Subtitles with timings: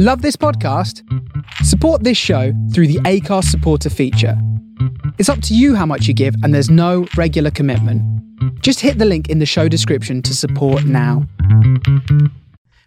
[0.00, 1.02] Love this podcast?
[1.64, 4.40] Support this show through the ACARS supporter feature.
[5.18, 8.00] It's up to you how much you give, and there's no regular commitment.
[8.62, 11.26] Just hit the link in the show description to support now.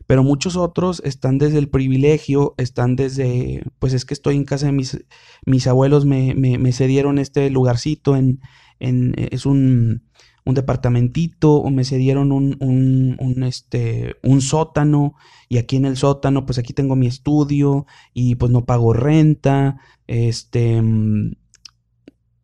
[0.07, 4.67] Pero muchos otros están desde el privilegio, están desde, pues es que estoy en casa
[4.67, 4.97] de mis,
[5.45, 8.39] mis abuelos, me, me, me cedieron este lugarcito, en,
[8.79, 10.03] en, es un,
[10.43, 15.15] un departamentito o me cedieron un, un, un, este, un sótano
[15.49, 19.79] y aquí en el sótano pues aquí tengo mi estudio y pues no pago renta,
[20.07, 21.33] este, mm,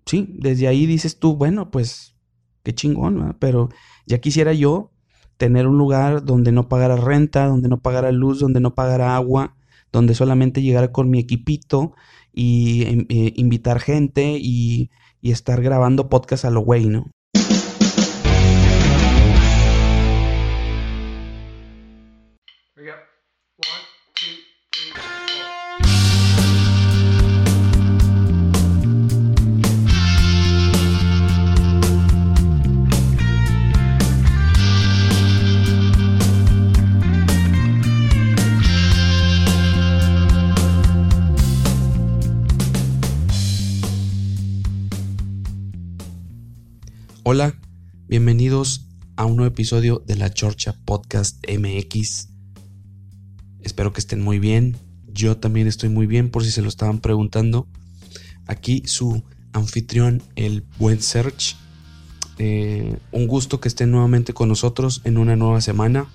[0.05, 2.15] sí, desde ahí dices tú, bueno, pues
[2.63, 3.69] qué chingón, pero
[4.05, 4.91] ya quisiera yo
[5.37, 9.55] tener un lugar donde no pagara renta, donde no pagara luz, donde no pagara agua,
[9.91, 11.93] donde solamente llegara con mi equipito
[12.33, 13.05] y
[13.39, 14.91] invitar gente y,
[15.21, 17.09] y, estar grabando podcast a lo güey, ¿no?
[47.29, 47.59] Hola,
[48.07, 52.29] bienvenidos a un nuevo episodio de la Chorcha Podcast MX.
[53.59, 54.77] Espero que estén muy bien.
[55.07, 57.67] Yo también estoy muy bien por si se lo estaban preguntando.
[58.45, 61.57] Aquí su anfitrión, el buen Search.
[62.37, 66.07] Eh, un gusto que estén nuevamente con nosotros en una nueva semana.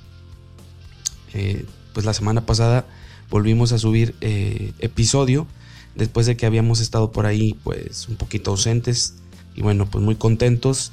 [1.34, 2.86] Eh, pues la semana pasada
[3.28, 5.46] volvimos a subir eh, episodio
[5.94, 9.16] después de que habíamos estado por ahí pues un poquito ausentes
[9.54, 10.90] y bueno pues muy contentos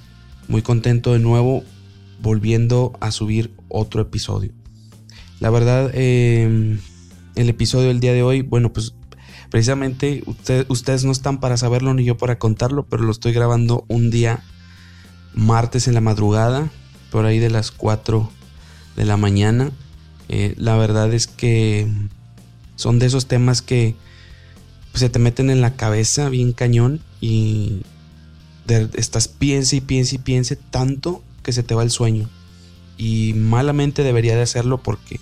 [0.49, 1.63] muy contento de nuevo
[2.21, 4.51] volviendo a subir otro episodio.
[5.39, 6.79] La verdad, em,
[7.35, 8.93] el episodio del día de hoy, bueno, pues
[9.49, 10.23] precisamente
[10.67, 14.43] ustedes no están para saberlo ni yo para contarlo, pero lo estoy grabando un día
[15.33, 16.69] martes en la madrugada,
[17.11, 18.29] por ahí de las 4
[18.95, 19.71] de la mañana.
[20.27, 21.87] Eh, la verdad es que
[22.75, 23.95] son de esos temas que
[24.91, 27.83] pues, se te meten en la cabeza bien cañón y
[28.69, 32.29] estás piense y piense y piense tanto que se te va el sueño.
[32.97, 35.19] Y malamente debería de hacerlo porque,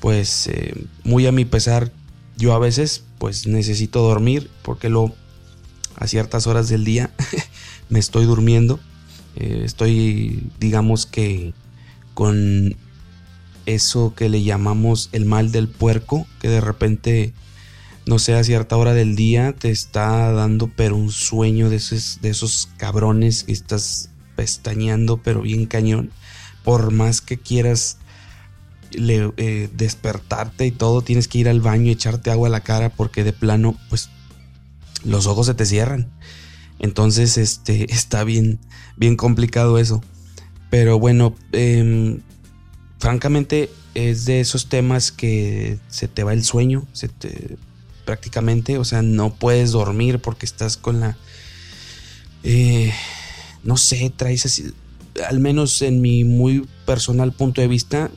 [0.00, 0.74] pues, eh,
[1.04, 1.92] muy a mi pesar,
[2.36, 5.14] yo a veces, pues, necesito dormir porque lo,
[5.96, 7.10] a ciertas horas del día
[7.88, 8.80] me estoy durmiendo.
[9.36, 11.52] Eh, estoy, digamos que,
[12.14, 12.74] con
[13.66, 17.34] eso que le llamamos el mal del puerco, que de repente
[18.08, 22.20] no sé, a cierta hora del día te está dando pero un sueño de esos,
[22.22, 26.10] de esos cabrones que estás pestañeando pero bien cañón.
[26.64, 27.98] Por más que quieras
[28.92, 33.24] eh, despertarte y todo, tienes que ir al baño echarte agua a la cara porque
[33.24, 34.08] de plano, pues
[35.04, 36.10] los ojos se te cierran.
[36.78, 38.58] Entonces, este, está bien,
[38.96, 40.02] bien complicado eso.
[40.70, 42.20] Pero bueno, em,
[42.98, 47.58] francamente es de esos temas que se te va el sueño, se te
[48.08, 51.18] prácticamente, o sea, no puedes dormir porque estás con la...
[52.42, 52.90] Eh,
[53.62, 54.72] no sé, traes así,
[55.28, 58.10] al menos en mi muy personal punto de vista,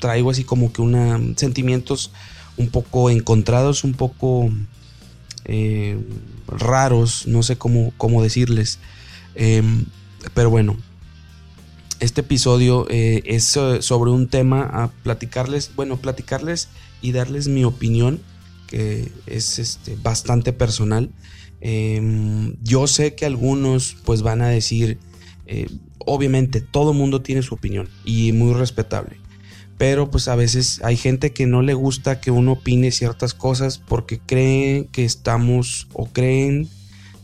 [0.00, 2.10] traigo así como que una sentimientos
[2.56, 4.50] un poco encontrados, un poco
[5.44, 5.96] eh,
[6.48, 8.80] raros, no sé cómo, cómo decirles.
[9.36, 9.84] Em,
[10.34, 10.76] pero bueno,
[12.00, 18.20] este episodio eh, es sobre un tema a platicarles, bueno, platicarles y darles mi opinión
[18.68, 21.10] que es este, bastante personal.
[21.60, 24.98] Em, yo sé que algunos pues van a decir,
[25.46, 25.66] eh,
[25.98, 29.16] obviamente todo mundo tiene su opinión y muy respetable.
[29.76, 33.78] Pero pues a veces hay gente que no le gusta que uno opine ciertas cosas
[33.78, 36.68] porque creen que estamos o creen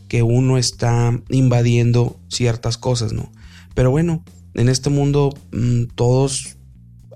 [0.07, 3.31] que uno está invadiendo ciertas cosas, ¿no?
[3.73, 4.23] Pero bueno,
[4.53, 6.57] en este mundo mm, todos,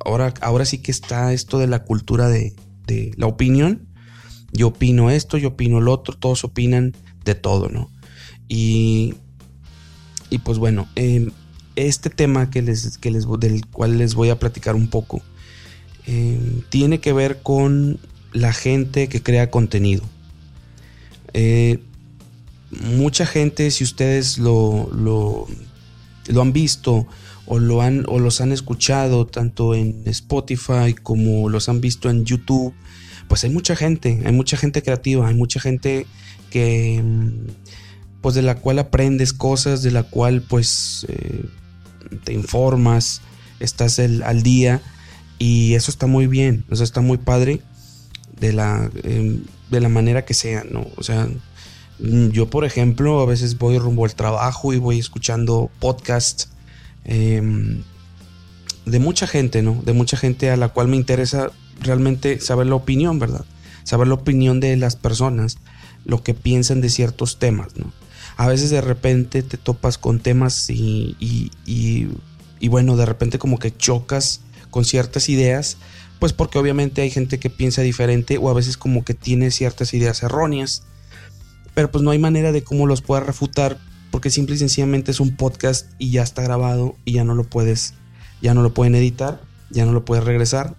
[0.03, 2.53] ahora, ahora sí que está esto de la cultura de,
[2.85, 3.88] de la opinión
[4.51, 7.89] yo opino esto, yo opino lo otro, todos opinan de todo, ¿no?
[8.47, 9.13] Y,
[10.29, 11.31] y pues bueno, em,
[11.75, 15.21] este tema que les, que les, del cual les voy a platicar un poco
[16.05, 17.99] em, tiene que ver con
[18.33, 20.03] la gente que crea contenido.
[21.33, 21.79] Eh,
[22.71, 25.47] mucha gente, si ustedes lo, lo,
[26.27, 27.07] lo, han visto
[27.45, 32.25] o, lo han, o los han escuchado tanto en Spotify como los han visto en
[32.25, 32.73] YouTube,
[33.29, 36.07] pues hay mucha gente, hay mucha gente creativa, hay mucha gente
[36.49, 37.51] que mm,
[38.21, 41.45] pues de la cual aprendes cosas, de la cual pues eh,
[42.25, 43.21] te informas,
[43.61, 44.81] estás al día
[45.37, 47.61] y eso está muy bien, eso está muy padre.
[48.39, 50.87] de la, em, de la manera que sea, ¿no?
[50.95, 51.27] O sea,
[51.99, 56.47] mm, yo por ejemplo a veces voy rumbo al trabajo y voy escuchando podcasts
[57.03, 57.83] em,
[58.85, 59.81] de mucha gente, ¿no?
[59.85, 63.45] De mucha gente a la cual me interesa realmente saber la opinión, ¿verdad?
[63.83, 65.57] Saber la opinión de las personas,
[66.05, 67.91] lo que piensan de ciertos temas, ¿no?
[68.37, 72.07] A veces de repente te topas con temas y, y,
[72.59, 75.77] y bueno, de repente como que chocas con ciertas ideas
[76.19, 79.93] pues porque obviamente hay gente que piensa diferente o a veces como que tiene ciertas
[79.93, 80.83] ideas erróneas.
[81.73, 83.77] Pero pues no hay manera de cómo los pueda refutar
[84.11, 87.45] porque simple y sencillamente es un podcast y ya está grabado y ya no lo
[87.45, 87.93] puedes,
[88.41, 90.75] ya no lo pueden editar, ya no lo puedes regresar.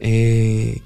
[0.00, 0.82] Eh,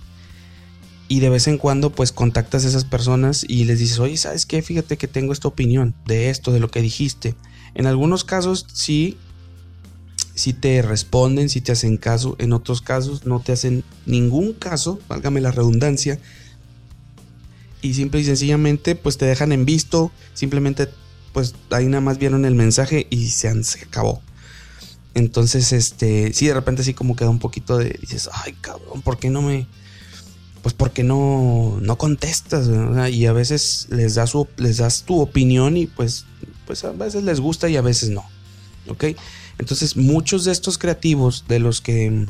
[1.08, 4.46] y de vez en cuando pues contactas a esas personas y les dices, oye, ¿sabes
[4.46, 4.62] qué?
[4.62, 7.34] Fíjate que tengo esta opinión de esto, de lo que dijiste.
[7.74, 9.18] En algunos casos sí
[10.40, 14.98] si te responden, si te hacen caso, en otros casos no te hacen ningún caso,
[15.06, 16.18] válgame la redundancia,
[17.82, 20.88] y simple y sencillamente pues te dejan en visto, simplemente
[21.34, 24.22] pues ahí nada más vieron el mensaje y se, se acabó.
[25.14, 29.18] Entonces, este, sí, de repente así como queda un poquito de, dices, ay cabrón, ¿por
[29.18, 29.66] qué no me,
[30.62, 32.68] pues porque no, no contestas?
[33.12, 36.26] Y a veces les das, su, les das tu opinión y pues,
[36.66, 38.24] pues a veces les gusta y a veces no,
[38.88, 39.04] ¿ok?
[39.60, 42.26] Entonces, muchos de estos creativos, de los que.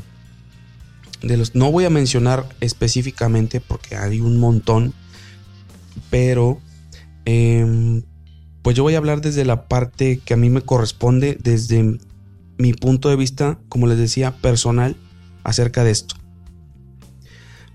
[1.23, 1.55] De los.
[1.55, 4.93] No voy a mencionar específicamente porque hay un montón.
[6.11, 6.61] Pero.
[7.25, 8.03] Em,
[8.63, 11.99] pues yo voy a hablar desde la parte que a mí me corresponde, desde
[12.61, 14.97] mi punto de vista, como les decía, personal,
[15.45, 16.15] acerca de esto.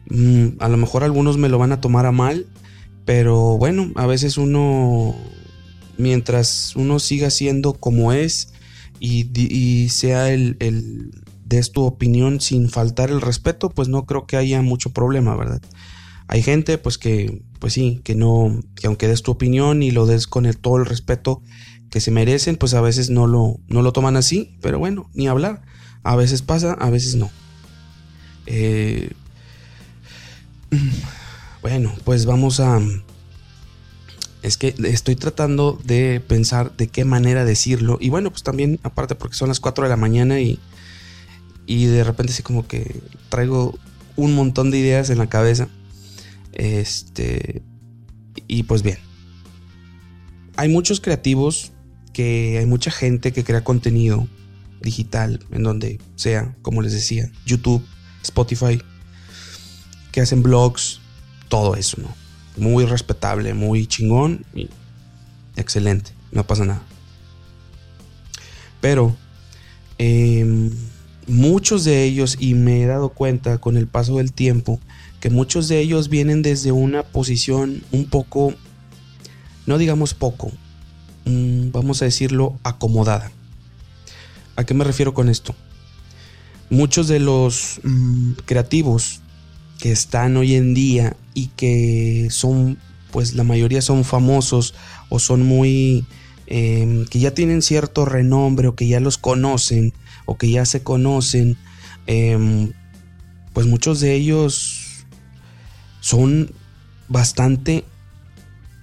[0.09, 2.45] Mm, a lo mejor algunos me lo van a tomar a mal,
[3.05, 5.15] pero bueno, a veces uno,
[5.97, 8.53] mientras uno siga siendo como es,
[8.99, 11.11] y, sea el, el
[11.45, 15.61] des tu opinión sin faltar el respeto, pues no creo que haya mucho problema, ¿verdad?
[16.27, 20.05] Hay gente, pues que, pues sí, que no, que aunque des tu opinión y lo
[20.07, 21.41] des con el, todo el respeto
[21.95, 25.29] que se merecen, pues a veces no lo, no lo toman así, pero bueno, ni
[25.29, 25.61] hablar.
[26.03, 27.31] A veces pasa, a veces no.
[28.47, 29.11] Eh,
[31.61, 32.81] bueno, pues vamos a,
[34.41, 37.97] es que estoy tratando de pensar de qué manera decirlo.
[38.01, 40.59] Y bueno, pues también, aparte porque son las 4 de la mañana y,
[41.65, 43.79] y de repente así como que traigo
[44.17, 45.69] un montón de ideas en la cabeza.
[46.51, 47.63] Este.
[48.49, 48.97] Y pues bien.
[50.57, 51.71] Hay muchos creativos
[52.15, 54.25] que hay mucha gente que crea contenido
[54.79, 57.85] digital en donde sea, como les decía, YouTube,
[58.23, 58.81] Spotify,
[60.13, 61.01] que hacen blogs,
[61.49, 62.07] todo eso, ¿no?
[62.55, 64.69] muy respetable, muy chingón y
[65.57, 66.81] excelente, no pasa nada.
[68.79, 69.13] Pero
[69.97, 70.71] em,
[71.27, 74.79] muchos de ellos, y me he dado cuenta con el paso del tiempo,
[75.19, 78.53] que muchos de ellos vienen desde una posición un poco,
[79.65, 80.53] no digamos poco,
[81.25, 83.31] vamos a decirlo acomodada.
[84.55, 85.55] ¿A qué me refiero con esto?
[86.69, 89.21] Muchos de los mm, creativos
[89.79, 92.77] que están hoy en día y que son,
[93.11, 94.73] pues la mayoría son famosos
[95.09, 96.05] o son muy,
[96.47, 99.93] em, que ya tienen cierto renombre o que ya los conocen
[100.25, 101.57] o que ya se conocen,
[102.07, 102.71] em,
[103.53, 105.05] pues muchos de ellos
[105.99, 106.51] son
[107.07, 107.83] bastante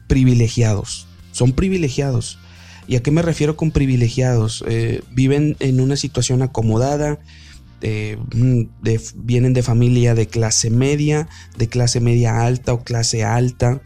[0.07, 2.39] privilegiados, son privilegiados.
[2.87, 4.65] ¿Y a qué me refiero con privilegiados?
[4.69, 7.19] Eh, viven en una situación acomodada,
[8.35, 8.63] Mm,
[9.17, 13.81] vienen de familia de clase media, de clase media alta o clase alta,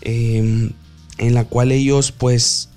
[0.00, 0.70] em,
[1.18, 2.70] en la cual ellos pues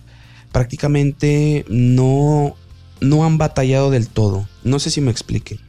[0.52, 2.56] prácticamente no,
[3.02, 4.48] no han batallado del todo.
[4.64, 5.60] No sé si me explique.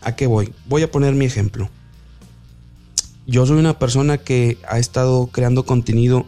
[0.00, 0.52] ¿A qué voy?
[0.66, 1.68] Voy a poner mi ejemplo.
[3.26, 6.26] Yo soy una persona que ha estado creando contenido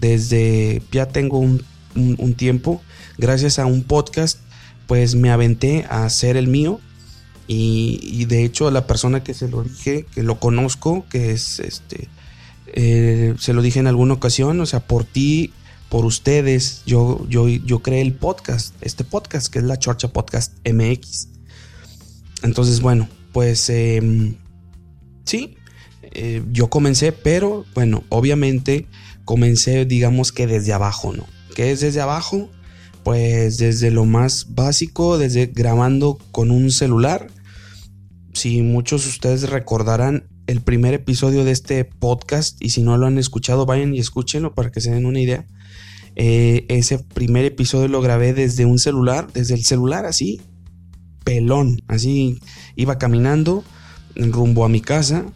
[0.00, 1.64] desde ya tengo un,
[2.36, 2.82] tiempo.
[3.18, 4.38] Gracias a un podcast,
[4.86, 6.80] pues me aventé a hacer el mío
[7.48, 12.08] y, de hecho, la persona que se lo dije, que lo conozco, que es este,
[12.74, 15.52] eh, se lo dije en alguna ocasión, o sea, por ti,
[15.88, 20.52] por ustedes, yo, yo, yo creé el podcast, este podcast, que es la Chorcha Podcast
[20.66, 21.28] MX.
[22.42, 24.34] Entonces, bueno, pues em,
[25.24, 25.56] sí,
[26.02, 28.86] eh, yo comencé, pero bueno, obviamente
[29.26, 31.26] comencé, digamos que desde abajo, ¿no?
[31.54, 32.48] ¿Qué es desde abajo?
[33.02, 37.26] Pues desde lo más básico, desde grabando con un celular,
[38.32, 43.06] si muchos de ustedes recordarán el primer episodio de este podcast y si no lo
[43.06, 45.44] han escuchado vayan y escúchenlo para que se den una idea.
[46.14, 50.40] Eh, ese primer episodio lo grabé desde un celular, desde el celular así,
[51.24, 52.38] pelón, así
[52.76, 53.64] iba caminando
[54.14, 55.26] rumbo a mi casa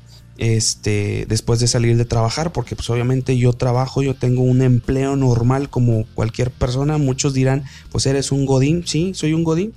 [0.41, 5.15] este, después de salir de trabajar, porque pues obviamente yo trabajo, yo tengo un empleo
[5.15, 6.97] normal como cualquier persona.
[6.97, 9.75] Muchos dirán, pues eres un godín, sí, soy un godín.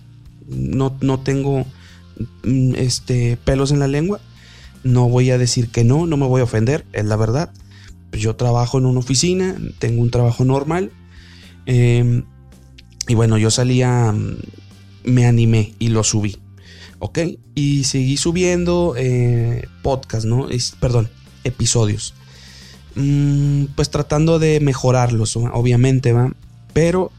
[0.48, 1.66] No, no tengo
[2.44, 4.22] mm, este, pelos en la lengua.
[4.86, 7.52] No voy a decir que no, no me voy a ofender, es la verdad.
[8.14, 10.92] Yo trabajo en una oficina, tengo un trabajo normal.
[11.66, 12.24] Em,
[13.10, 14.38] y bueno, yo salía, mm,
[15.12, 16.38] me animé y lo subí.
[17.04, 17.20] ¿Ok?
[17.54, 20.48] Y seguí subiendo eh, podcast, ¿no?
[20.80, 21.10] perdón,
[21.44, 22.14] episodios.
[22.96, 26.34] Mm, pues tratando de mejorarlos, obviamente, ¿va?
[26.72, 27.12] Pero,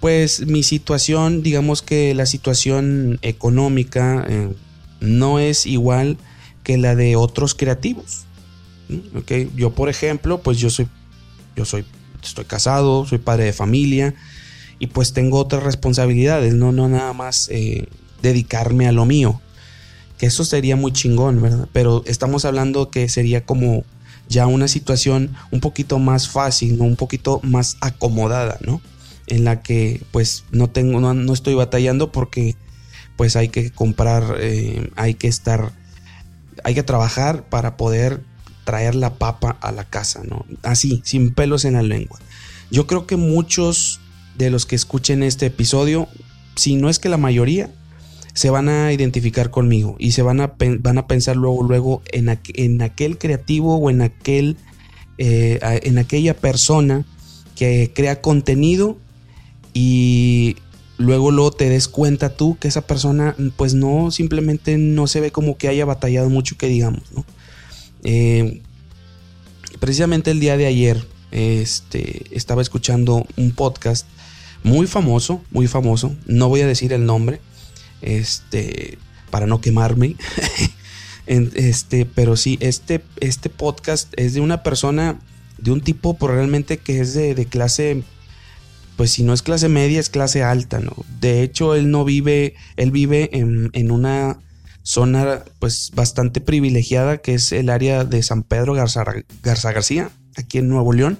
[0.00, 4.54] pues mi situación, digamos que la situación económica eh,
[5.00, 6.16] no es igual
[6.64, 8.24] que la de otros creativos.
[9.14, 9.54] ¿ok?
[9.54, 10.88] Yo, por ejemplo, pues yo soy,
[11.56, 11.84] yo soy,
[12.22, 14.14] estoy casado, soy padre de familia
[14.78, 17.86] y pues tengo otras responsabilidades, no, no nada más eh,
[18.22, 19.40] dedicarme a lo mío.
[20.18, 21.68] Que eso sería muy chingón, ¿verdad?
[21.72, 23.84] Pero estamos hablando que sería como
[24.28, 28.80] ya una situación un poquito más fácil, un poquito más acomodada, ¿no?
[29.26, 32.56] En la que pues no tengo, no, estoy batallando porque
[33.16, 35.72] pues hay que comprar, eh, hay que estar,
[36.64, 38.22] hay que trabajar para poder
[38.64, 40.44] traer la papa a la casa, ¿no?
[40.62, 42.18] Así, sin pelos en la lengua.
[42.70, 44.00] Yo creo que muchos
[44.36, 46.06] de los que escuchen este episodio,
[46.54, 47.70] si no es que la mayoría,
[48.38, 52.38] se van a identificar conmigo y se van a, van a pensar luego, luego en,
[52.54, 54.56] en aquel creativo o en, aquel,
[55.18, 57.04] eh, en aquella persona
[57.56, 58.96] que crea contenido
[59.74, 60.54] y
[60.98, 65.32] luego, luego te des cuenta tú que esa persona pues no, simplemente no se ve
[65.32, 67.02] como que haya batallado mucho que digamos,
[68.04, 68.62] eh,
[69.80, 74.06] precisamente el día de ayer este, estaba escuchando un podcast
[74.62, 77.40] muy famoso, muy famoso, no voy a decir el nombre,
[78.02, 78.98] este,
[79.30, 80.16] para no quemarme.
[81.26, 85.20] este, pero sí, este, este podcast es de una persona,
[85.58, 88.02] de un tipo por pues, realmente que es de, clase,
[88.96, 90.94] pues si no es clase media, es clase alta, ¿no?
[91.20, 94.38] De hecho, él no vive, él vive en, en una
[94.88, 99.04] zona pues bastante privilegiada que es el área de San Pedro Garza,
[99.42, 101.18] Garza García, aquí en Nuevo León.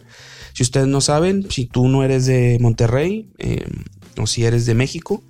[0.54, 3.66] Si ustedes no saben, si tú no eres de Monterrey eh,
[4.16, 5.22] o si eres de México,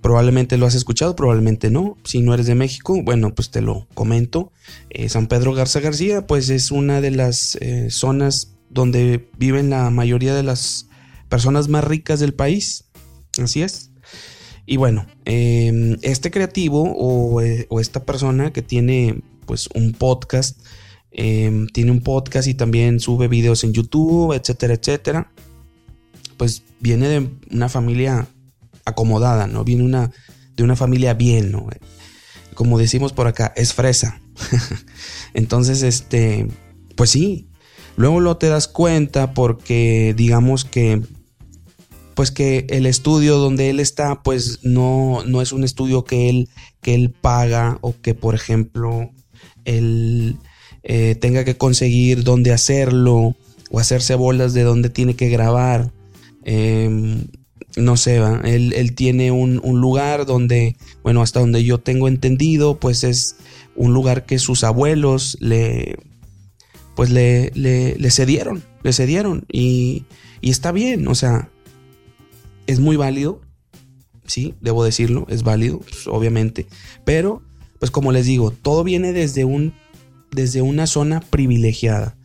[0.00, 1.96] Probablemente lo has escuchado, probablemente no.
[2.04, 4.52] Si no eres de México, bueno, pues te lo comento.
[4.90, 9.90] Eh, San Pedro Garza García, pues es una de las eh, zonas donde viven la
[9.90, 10.88] mayoría de las
[11.28, 12.84] personas más ricas del país.
[13.42, 13.90] Así es.
[14.66, 20.60] Y bueno, em, este creativo o, eh, o, esta persona que tiene pues un podcast,
[21.12, 25.30] em, tiene un podcast y también sube videos en YouTube, etcétera, etcétera,
[26.36, 28.26] pues viene de una familia
[28.86, 29.64] acomodada, ¿no?
[29.64, 30.10] Viene una,
[30.56, 31.68] de una familia bien, ¿no?
[32.54, 34.20] Como decimos por acá, es fresa.
[35.34, 36.48] Entonces, este,
[36.96, 37.48] pues sí,
[37.96, 41.02] luego lo te das cuenta porque digamos que
[42.14, 46.48] pues que el estudio donde él está pues no, no es un estudio que él,
[46.80, 49.10] que él paga o que por ejemplo
[49.66, 50.38] él
[50.82, 53.36] eh, tenga que conseguir dónde hacerlo
[53.70, 55.92] o hacerse bolas de dónde tiene que grabar.
[56.44, 57.26] Em,
[57.76, 63.04] no sé, Él, él, tiene un, lugar donde, bueno, hasta donde yo tengo entendido, pues
[63.04, 63.36] es
[63.76, 65.98] un lugar que sus abuelos le,
[66.94, 69.44] pues le, le, cedieron, le cedieron.
[69.52, 70.04] Y,
[70.40, 71.50] y, está bien, o sea,
[72.66, 73.42] es muy válido,
[74.24, 76.66] sí, debo decirlo, es válido, pues, obviamente,
[77.04, 77.42] pero,
[77.78, 79.74] pues como les digo, todo viene desde un,
[80.32, 82.16] desde una zona privilegiada.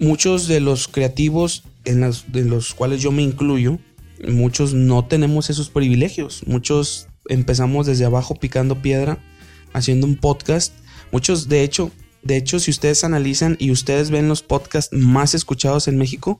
[0.00, 3.78] Muchos de los creativos en, las, de los cuales yo me incluyo,
[4.28, 6.42] muchos no tenemos esos privilegios.
[6.46, 9.18] Muchos empezamos desde abajo picando piedra,
[9.72, 10.74] haciendo un podcast.
[11.10, 11.90] Muchos, de hecho,
[12.22, 16.38] de hecho, si ustedes analizan y ustedes ven los podcasts más escuchados en México,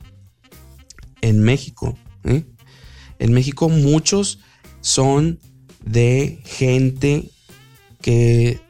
[1.20, 2.44] en México, ¿eh?
[3.18, 4.40] en México muchos
[4.80, 5.40] son
[5.84, 7.30] de gente
[8.00, 8.60] que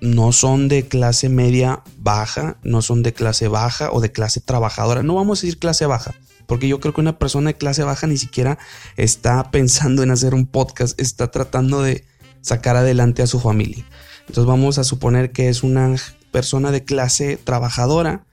[0.00, 5.02] no son de clase media baja, no son de clase baja o de clase trabajadora.
[5.02, 6.14] No vamos a decir clase baja,
[6.46, 8.58] porque yo creo que una persona de clase baja ni siquiera
[8.96, 12.04] está pensando en hacer un podcast, está tratando de
[12.40, 13.84] sacar adelante a su familia.
[14.20, 15.94] Entonces vamos a suponer que es una
[16.30, 18.26] persona de clase trabajadora,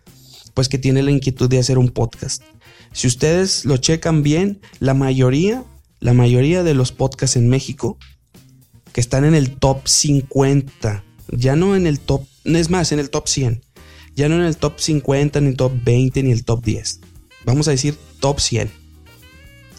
[0.53, 2.43] pues que tiene la inquietud de hacer un podcast.
[2.93, 5.63] Si ustedes lo checan bien, la mayoría,
[5.99, 7.97] la mayoría de los podcasts en México
[8.91, 13.09] que están en el top 50, ya no en el top, es más, en el
[13.09, 13.61] top 100,
[14.15, 16.99] ya no en el top 50, ni el top 20, ni el top 10
[17.45, 18.71] vamos a decir, top 100.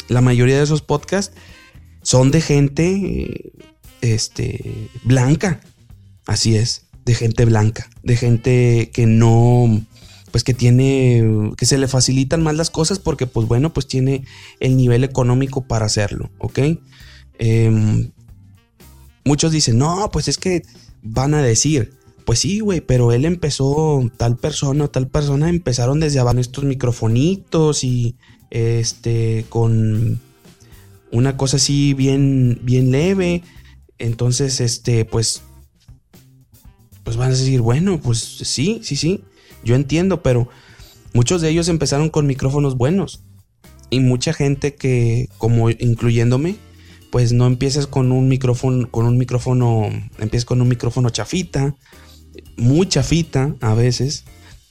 [0.08, 1.34] La mayoría de esos podcasts
[2.02, 3.52] son de gente
[4.00, 5.60] este, blanca.
[6.26, 6.86] Así es.
[7.04, 9.84] de gente blanca, de gente que no,
[10.30, 14.24] pues que tiene, que se le facilitan más las cosas porque pues bueno, pues tiene
[14.60, 16.60] el nivel económico para hacerlo, ¿ok?
[17.38, 18.12] Em,
[19.24, 20.62] muchos dicen, no, pues es que
[21.02, 21.92] van a decir,
[22.24, 26.64] pues sí, güey, pero él empezó, tal persona o tal persona empezaron desde abajo estos
[26.64, 28.16] microfonitos y
[28.50, 30.20] este, con
[31.10, 33.42] una cosa así bien, bien leve.
[33.98, 35.42] Entonces, este, pues,
[37.04, 39.22] pues van a decir, bueno, pues sí, sí, sí,
[39.64, 40.48] yo entiendo, pero
[41.12, 43.22] muchos de ellos empezaron con micrófonos buenos.
[43.90, 46.56] Y mucha gente que, como incluyéndome,
[47.10, 51.76] pues no empiezas con un micrófono, con un micrófono, empiezas con un micrófono chafita,
[52.56, 54.24] muy chafita a veces,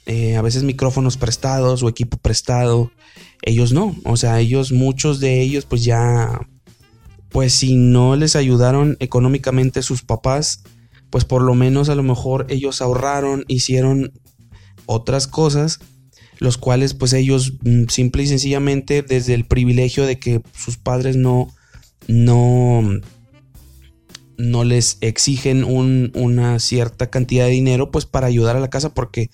[0.06, 2.92] eh, a veces micrófonos prestados o equipo prestado,
[3.44, 6.48] ellos no, o sea, ellos, muchos de ellos pues ya,
[7.30, 10.64] pues si no les ayudaron económicamente sus papás,
[11.10, 14.14] pues por lo menos a lo mejor ellos ahorraron, hicieron
[14.86, 15.80] otras cosas,
[16.40, 21.16] los cuales pues ellos mm, simple y sencillamente desde el privilegio de que sus padres
[21.16, 21.54] no,
[22.08, 22.84] no,
[24.38, 29.30] no les exigen una cierta cantidad de dinero pues para ayudar a la casa porque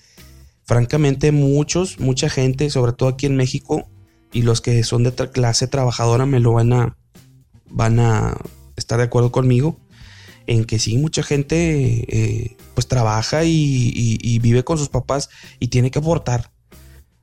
[0.64, 3.88] francamente muchos, mucha gente, sobre todo aquí en México
[4.32, 6.96] y los que son de clase trabajadora me lo van a,
[7.70, 8.36] van a
[8.76, 9.78] estar de acuerdo conmigo
[10.48, 15.28] en que sí, mucha gente eh, pues trabaja y, vive con sus papás
[15.60, 16.50] y tiene que aportar.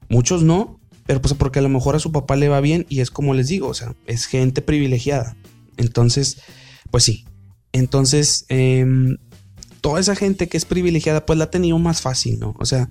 [0.10, 3.00] Muchos no, pero pues porque a lo mejor a su papá le va bien y
[3.00, 5.36] es como les digo, o sea, es gente privilegiada.
[5.78, 6.40] Entonces,
[6.92, 7.26] pues sí,
[7.76, 9.18] entonces, em,
[9.82, 12.56] toda esa gente que es privilegiada, pues la ha tenido más fácil, ¿no?
[12.58, 12.90] O sea,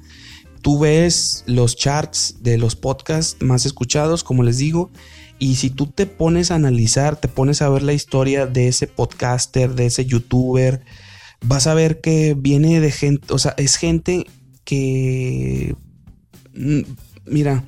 [0.61, 4.91] tú ves los charts de los podcasts más escuchados, como les digo,
[5.39, 8.87] y si tú te pones a analizar, te pones a ver la historia de ese
[8.87, 10.85] podcaster, de ese youtuber,
[11.41, 14.27] vas a ver que viene de gente, o sea, es gente
[14.65, 15.75] que,
[16.55, 16.81] mm,
[17.25, 17.65] mira,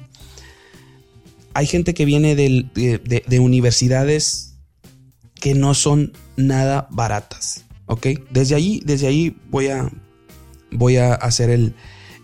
[1.55, 4.56] hay gente que viene de universidades
[5.41, 7.65] que no son nada baratas.
[7.87, 8.07] ¿Ok?
[8.31, 9.91] Desde ahí, desde ahí voy a,
[10.73, 11.75] voy a hacer el,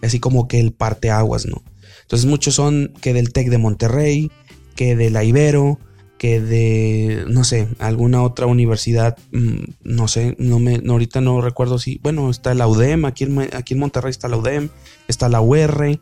[0.03, 1.63] así como que el parteaguas, ¿no?
[2.03, 4.31] Entonces muchos son que del TEC de Monterrey,
[4.75, 5.79] que de la Ibero,
[6.19, 11.79] que de, no sé, alguna otra universidad, mm, no sé, no me, ahorita no recuerdo
[11.79, 14.69] si, bueno, está la UDEM, aquí en, aquí en Monterrey está la UDEM,
[15.09, 15.99] está la UR,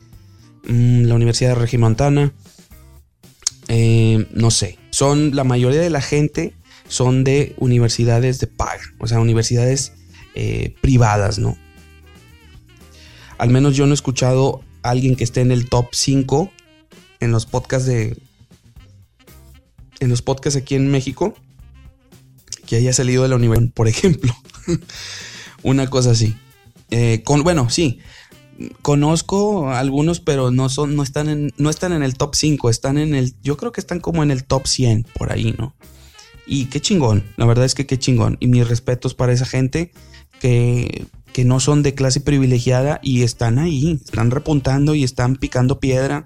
[0.68, 2.34] mm, la Universidad de Regimontana,
[3.68, 6.54] eh, no sé, son la mayoría de la gente
[6.90, 9.92] son de universidades de paga, o sea, universidades
[10.34, 11.56] eh, privadas, ¿no?
[13.38, 16.50] Al menos yo no he escuchado a alguien que esté en el top 5
[17.20, 18.20] en los podcasts de...
[20.00, 21.34] En los podcasts aquí en México,
[22.66, 24.34] que haya salido de la universidad, por ejemplo.
[25.62, 26.36] Una cosa así.
[26.90, 28.00] Eh, bueno, sí,
[28.82, 32.98] conozco algunos, pero no son, no están en, no están en el top 5, están
[32.98, 35.74] en el, yo creo que están como en el top 100 por ahí, ¿no?
[36.52, 38.36] Y qué chingón, la verdad es que qué chingón.
[38.40, 39.92] Y mis respetos para esa gente
[40.40, 45.78] que, que no son de clase privilegiada y están ahí, están repuntando y están picando
[45.78, 46.24] piedra.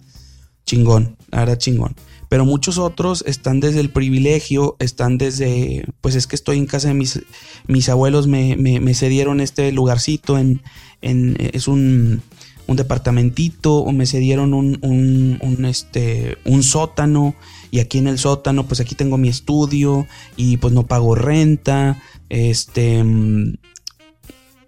[0.65, 1.95] Chingón, la verdad chingón.
[2.31, 6.89] Pero muchos otros están desde el privilegio, están desde, pues es que estoy en casa
[6.89, 7.21] de mis,
[7.67, 10.63] mis abuelos, me, me, cedieron este lugarcito, en,
[11.03, 12.23] en, es un,
[12.67, 17.35] un departamentito, o me cedieron un, un, un, este, un sótano
[17.75, 20.07] y aquí en el sótano, pues aquí tengo mi estudio
[20.37, 22.01] y pues no pago renta.
[22.29, 23.55] Este, mm,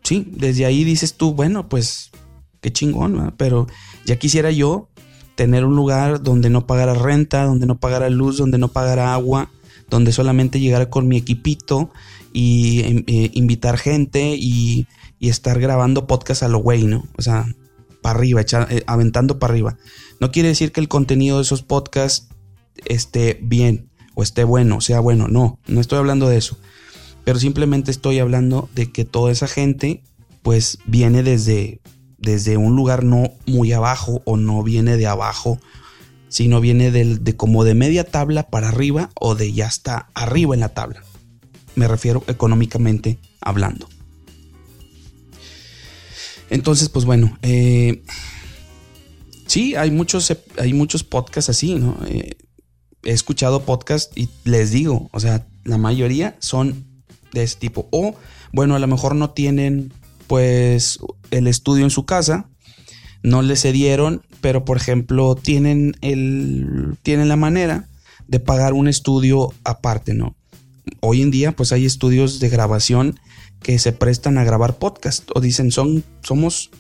[0.03, 2.11] sí, desde ahí dices tú, bueno, pues
[2.61, 3.69] qué chingón, pero
[4.07, 4.89] ya quisiera yo
[5.37, 9.53] tener un lugar donde no pagara renta, donde no pagara luz, donde no pagara agua,
[9.89, 11.91] donde solamente llegara con mi equipito
[12.33, 14.89] y em, eh, invitar gente y,
[15.21, 17.05] estar grabando podcast a lo güey, ¿no?
[17.17, 17.47] O sea,
[18.03, 19.77] para arriba, eh, aventando para arriba.
[20.21, 22.29] No quiere decir que el contenido de esos podcasts
[22.85, 25.29] esté bien o esté bueno, sea bueno.
[25.29, 26.59] No, no estoy hablando de eso.
[27.25, 30.03] Pero simplemente estoy hablando de que toda esa gente
[30.43, 31.81] pues viene desde,
[32.19, 35.59] desde un lugar no muy abajo o no viene de abajo,
[36.29, 40.61] sino viene de como de media tabla para arriba o de ya está arriba en
[40.61, 41.03] la tabla.
[41.75, 43.89] Me refiero económicamente hablando.
[46.49, 48.03] Entonces, pues bueno, eh,
[49.47, 51.99] sí, hay muchos, hay muchos podcasts así, ¿no?
[52.07, 52.37] Eh,
[53.07, 56.85] he escuchado podcasts y les digo, o sea, la mayoría son
[57.33, 57.89] de ese tipo.
[57.93, 58.17] O,
[58.53, 59.93] bueno, a lo mejor no tienen
[60.27, 60.99] pues
[61.31, 62.49] el estudio en su casa,
[63.23, 67.89] no les cedieron, pero por ejemplo tienen, el, tienen la manera
[68.27, 70.37] de pagar un estudio aparte, ¿no?
[71.01, 73.21] Hoy en día pues hay estudios de grabación
[73.63, 76.71] que se prestan a grabar podcast o dicen son, somos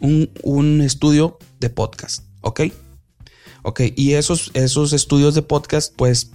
[0.00, 2.60] un, un estudio de podcast, ¿ok?
[3.68, 6.30] Ok, y esos, esos estudios de podcast pues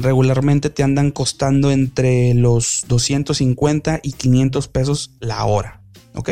[0.00, 5.80] regularmente te andan costando entre los 250 y 500 pesos la hora,
[6.16, 6.30] ¿ok?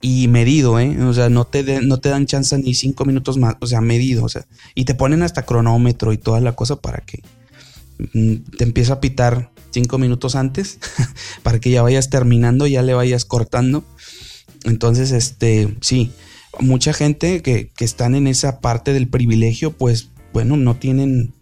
[0.00, 0.98] Y medido, ¿eh?
[1.02, 4.24] O sea, no te, no te dan chance ni cinco minutos más, o sea, medido,
[4.24, 7.22] o sea, y te ponen hasta cronómetro y toda la cosa para que
[8.14, 10.78] mm, te empiece a pitar cinco minutos antes,
[11.42, 13.84] para que ya vayas terminando, ya le vayas cortando.
[14.64, 16.10] Entonces, este, sí,
[16.60, 21.32] mucha gente que, que están en esa parte del privilegio, pues, bueno, no tienen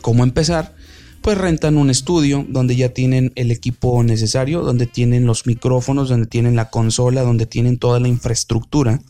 [0.00, 0.74] cómo empezar
[1.22, 6.26] pues rentan un estudio donde ya tienen el equipo necesario, donde tienen los micrófonos, donde
[6.26, 9.02] tienen la consola, donde tienen toda la infraestructura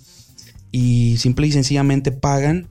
[0.73, 2.69] y simple y sencillamente pagan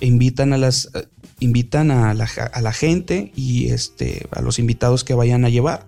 [0.00, 1.06] e invitan a las eh,
[1.40, 5.86] invitan a la, a la, gente y este a los invitados que vayan a llevar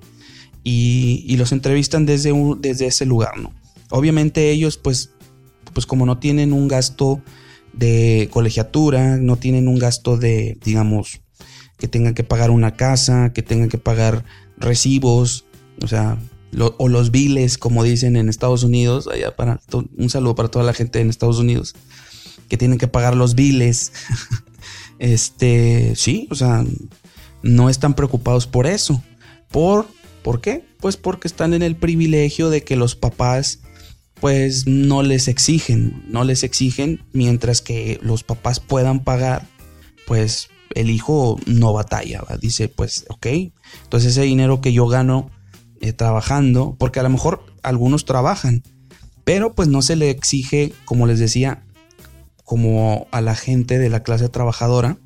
[0.64, 3.52] y, los entrevistan desde, un, desde ese lugar, ¿no?
[3.90, 5.10] Obviamente ellos pues
[5.72, 7.20] pues como no tienen un gasto
[7.72, 11.20] de colegiatura, no tienen un gasto de digamos
[11.78, 14.24] que tengan que pagar una casa, que tengan que pagar
[14.56, 15.44] recibos,
[15.82, 16.18] o sea,
[16.76, 20.74] o los biles, como dicen en Estados Unidos, allá para un saludo para toda la
[20.74, 21.74] gente en Estados Unidos,
[22.48, 23.92] que tienen que pagar los biles.
[24.98, 26.64] este, sí, o sea,
[27.42, 29.02] no están preocupados por eso.
[29.50, 29.86] ¿Por,
[30.22, 30.64] ¿Por qué?
[30.78, 33.60] Pues porque están en el privilegio de que los papás
[34.22, 39.48] pues no les exigen, no les exigen mientras que los papás puedan pagar
[40.06, 43.26] pues el hijo no batalla, dice, pues, ok,
[43.82, 45.28] entonces ese dinero que yo gano
[45.80, 48.62] eh, trabajando, porque a lo mejor algunos trabajan,
[49.24, 51.64] pero pues no se le exige, como les decía,
[52.44, 54.98] como a la gente de la clase trabajadora,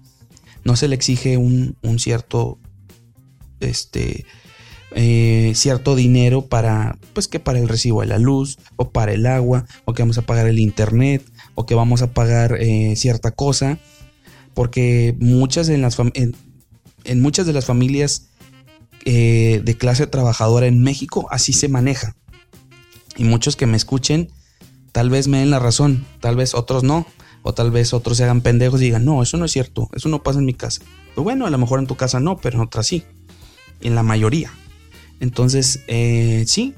[0.62, 2.59] no se le exige un, cierto,
[3.61, 4.26] este,
[4.92, 9.27] eh, cierto dinero para, pues que para el recibo de la luz, o para el
[9.27, 11.22] agua, o que vamos a pagar el internet,
[11.55, 13.79] o que vamos a pagar eh, cierta cosa
[14.57, 18.31] porque muchas en, las en, muchas de las familias
[19.05, 22.16] eh, de clase trabajadora en México así se maneja.
[23.18, 24.31] Y muchos que me escuchen
[24.92, 27.07] tal vez me den la razón, tal vez otros no,
[27.42, 30.09] o tal vez otros se hagan pendejos y digan, no, eso no es cierto, eso
[30.09, 30.81] no pasa en mi casa.
[31.11, 33.05] Pero bueno, a lo mejor en tu casa no, pero en otras sí,
[33.83, 34.51] en la mayoría.
[35.20, 36.74] Entonces, eh, sí,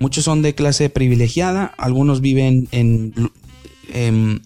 [0.00, 3.14] muchos son de clase privilegiada, algunos viven en,
[3.92, 4.42] en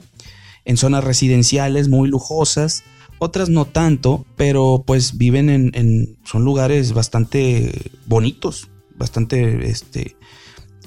[0.66, 2.82] en zonas residenciales muy lujosas,
[3.18, 10.16] otras no tanto, pero pues viven en, son lugares bastante bonitos, bastante, este,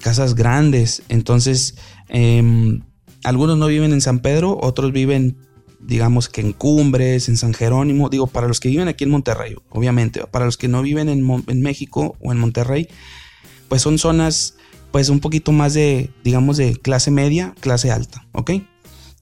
[0.00, 1.02] casas grandes.
[1.08, 1.76] Entonces,
[2.08, 2.82] em,
[3.24, 5.38] algunos no viven en San Pedro, otros viven,
[5.80, 8.08] digamos que en Cumbres, en San Jerónimo.
[8.08, 10.24] Digo, para los que viven aquí en Monterrey, obviamente.
[10.26, 12.88] Para los que no viven en, en México o en Monterrey,
[13.68, 14.56] pues son zonas,
[14.90, 18.52] pues un poquito más de, digamos, de clase media, clase alta, ¿ok?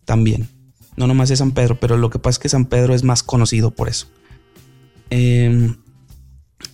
[0.08, 0.48] también.
[0.96, 3.22] No nomás es San Pedro, pero lo que pasa es que San Pedro es más
[3.22, 4.06] conocido por eso.
[5.10, 5.76] Em,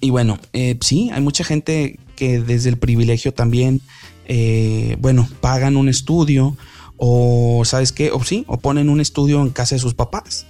[0.01, 3.81] y bueno, eh, sí, hay mucha gente que desde el privilegio también,
[4.27, 6.57] eh, bueno, pagan un estudio
[6.97, 8.11] o, ¿sabes qué?
[8.11, 10.47] O sí, o ponen un estudio en casa de sus papás.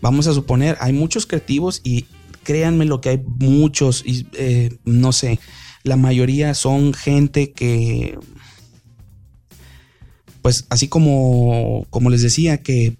[0.00, 2.06] Vamos a suponer, hay muchos creativos y
[2.42, 5.40] créanme lo que hay muchos, y eh, no sé,
[5.82, 8.18] la mayoría son gente que
[10.46, 12.96] pues así como, como les decía, que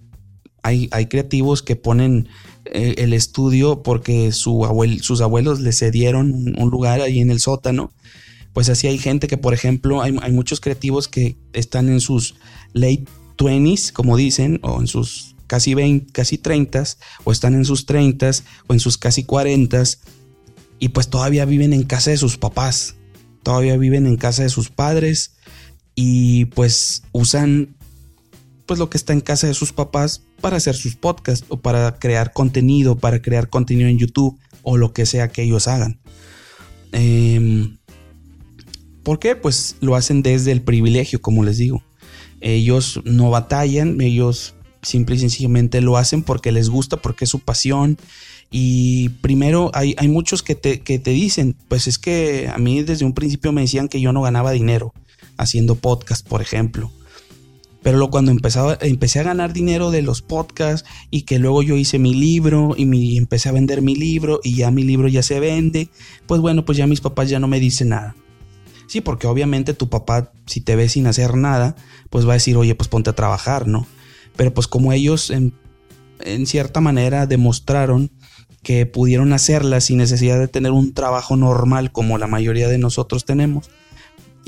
[0.63, 2.27] hay, hay creativos que ponen
[2.65, 4.67] eh, el estudio porque su
[5.01, 7.93] sus abuelos le cedieron un, lugar ahí en el sótano.
[8.51, 12.35] Pues así hay gente que, por ejemplo, hay, muchos creativos que están en sus
[12.73, 13.05] late
[13.37, 16.83] 20s, como dicen, o en sus casi 20, casi 30,
[17.23, 18.31] o están en sus 30
[18.67, 19.83] o en sus casi 40
[20.79, 22.95] y pues todavía viven en casa de sus papás,
[23.43, 25.35] todavía viven en casa de sus padres
[25.95, 27.75] y pues usan
[28.65, 31.97] pues lo que está en casa de sus papás para hacer sus podcasts o para
[31.97, 35.99] crear contenido, para crear contenido en YouTube o lo que sea que ellos hagan.
[36.91, 37.77] Em,
[39.03, 39.37] ¿Por qué?
[39.37, 41.81] Pues lo hacen desde el privilegio, como les digo.
[42.41, 47.39] Ellos no batallan, ellos simple y sencillamente lo hacen porque les gusta, porque es su
[47.39, 47.97] pasión.
[48.49, 52.81] Y primero hay, hay muchos que te, que te dicen, pues es que a mí
[52.83, 54.93] desde un principio me decían que yo no ganaba dinero
[55.37, 56.91] haciendo podcast, por ejemplo.
[57.83, 61.77] Pero luego cuando empezaba, empecé a ganar dinero de los podcasts y que luego yo
[61.77, 65.23] hice mi libro y, mi, empecé a vender mi libro y ya mi libro ya
[65.23, 65.89] se vende,
[66.25, 68.15] pues bueno, pues ya mis papás ya no me dicen nada.
[68.87, 71.75] Sí, porque obviamente tu papá, si te ve sin hacer nada,
[72.09, 73.85] pues va a decir, oye, pues ponte a trabajar, ¿no?
[74.35, 75.53] Pero pues como ellos en,
[76.21, 78.11] en cierta manera demostraron
[78.63, 83.25] que pudieron hacerla sin necesidad de tener un trabajo normal como la mayoría de nosotros
[83.25, 83.69] tenemos,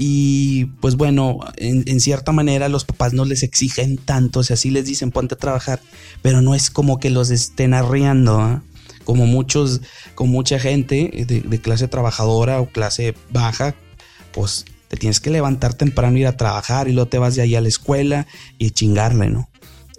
[0.02, 4.69] y pues bueno, en, cierta manera los papás no les exigen tanto, o sea, sí
[4.69, 5.82] les dicen ponte a trabajar,
[6.21, 8.63] pero no es como que los estén arriando, ¿ah?
[9.04, 9.82] como muchos,
[10.15, 13.75] con mucha gente de, clase trabajadora o clase baja,
[14.39, 17.56] pues te tienes que levantar temprano, ir a trabajar y luego te vas de ahí
[17.56, 18.25] a la escuela
[18.58, 19.49] y chingarle, ¿no?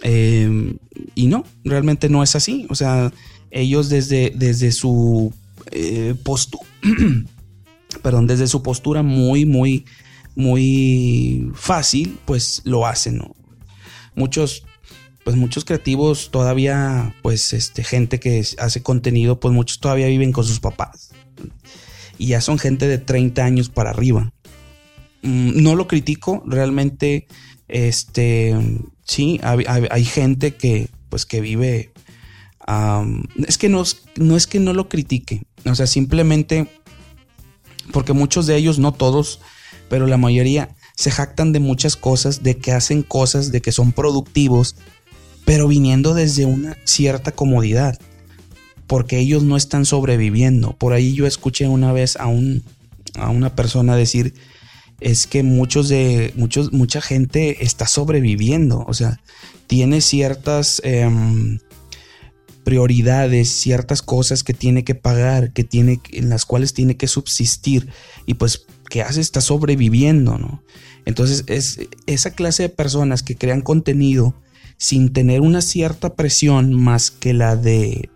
[0.01, 0.79] Em,
[1.13, 3.13] y no, realmente no es así, o sea,
[3.51, 5.31] ellos desde, desde su
[5.71, 6.65] eh, postura
[8.01, 9.85] perdón, desde su postura muy, muy,
[10.35, 13.21] muy fácil, pues lo hacen,
[14.15, 14.63] Muchos,
[15.23, 20.45] pues muchos creativos todavía, pues este, gente que hace contenido, pues muchos todavía viven con
[20.45, 21.10] sus papás.
[22.21, 24.31] Y ya son gente de 30 años para arriba.
[25.23, 27.25] Mm, no lo critico, realmente,
[27.67, 28.55] este,
[29.03, 31.91] sí, hay, gente que, pues que vive,
[33.47, 33.83] es que no,
[34.17, 36.67] no es que no lo critique, o sea, simplemente
[37.91, 39.39] porque muchos de ellos, no todos,
[39.89, 43.93] pero la mayoría se jactan de muchas cosas, de que hacen cosas, de que son
[43.93, 44.75] productivos,
[45.43, 47.99] pero viniendo desde una cierta comodidad,
[48.91, 50.73] porque ellos no están sobreviviendo.
[50.73, 52.61] Por ahí yo escuché una vez a, un,
[53.17, 54.33] a una persona decir,
[54.99, 59.21] es que muchos de, muchos, mucha gente está sobreviviendo, o sea,
[59.67, 60.81] tiene ciertas...
[60.83, 61.59] Em,
[62.65, 67.89] prioridades, ciertas cosas que tiene que pagar, que tiene, en las cuales tiene que subsistir
[68.27, 70.63] y pues que hace está sobreviviendo, ¿no?
[71.05, 74.35] Entonces es esa clase de personas que crean contenido
[74.77, 78.11] sin tener una cierta presión más que la de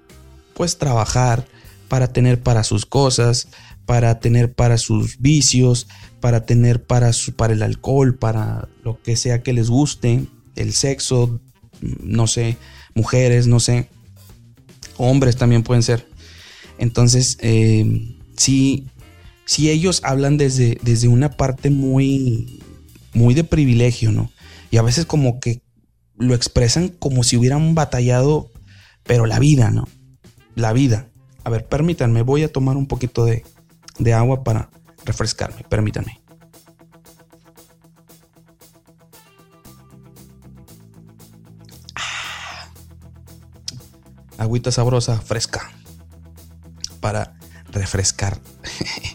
[0.56, 1.46] pues trabajar
[1.88, 3.50] para tener para sus cosas,
[3.86, 5.88] para tener para sus vicios,
[6.20, 10.74] para tener para su para el alcohol, para lo que sea que les guste, el
[10.74, 11.40] sexo,
[11.82, 12.58] no sé,
[12.96, 13.90] mujeres, no sé
[14.98, 16.08] hombres también pueden ser.
[16.78, 18.88] Entonces, eh, sí,
[19.58, 22.62] ellos hablan desde, desde una parte muy,
[23.14, 24.32] muy de privilegio, ¿no?
[24.72, 25.62] Y a veces como que
[26.18, 28.52] lo expresan como si hubieran batallado,
[29.04, 29.88] pero la vida, ¿no?
[30.56, 31.10] La vida.
[31.44, 33.46] A ver, permítanme, voy a tomar un poquito de,
[34.00, 34.70] de agua para
[35.06, 36.26] refrescarme, permítanme.
[44.38, 45.72] agüita sabrosa, fresca,
[47.00, 47.36] para
[47.72, 48.40] refrescar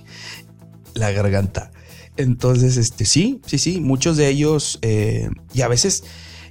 [0.94, 1.70] la garganta.
[2.16, 6.05] Entonces, este, sí, sí, sí, muchos de ellos, eh, y a veces,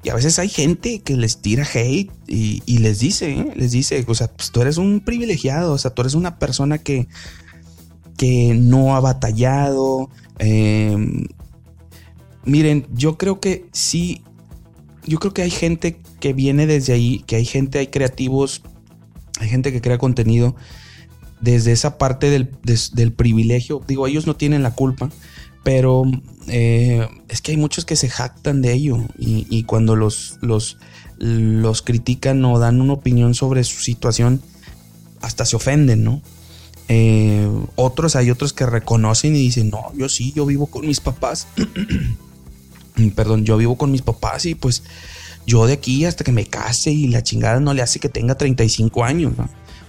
[0.04, 3.54] y a veces hay gente que les tira hate y, les dice, ¿eh?
[3.56, 6.78] les dice, o sea, pues tú eres un privilegiado, o sea, tú eres una persona
[6.78, 7.08] que,
[8.18, 10.10] que no ha batallado.
[10.38, 11.26] Em,
[12.46, 14.24] miren, yo creo que sí,
[15.06, 18.62] yo creo que hay gente que viene desde ahí, que hay gente, hay creativos,
[19.40, 20.56] hay gente que crea contenido
[21.42, 23.82] desde esa parte del, privilegio.
[23.88, 25.10] Digo, ellos no tienen la culpa,
[25.64, 26.04] pero
[26.48, 30.78] eh, es que hay muchos que se jactan de ello y, cuando los, los,
[31.18, 34.42] los critican o dan una opinión sobre su situación,
[35.22, 36.22] hasta se ofenden, ¿no?
[36.88, 41.00] Eh, otros, hay otros que reconocen y dicen, no, yo sí, yo vivo con mis
[41.00, 41.48] papás.
[43.16, 44.84] Perdón, yo vivo con mis papás y pues
[45.46, 48.36] yo de aquí hasta que me case y la chingada no le hace que tenga
[48.36, 49.34] 35 años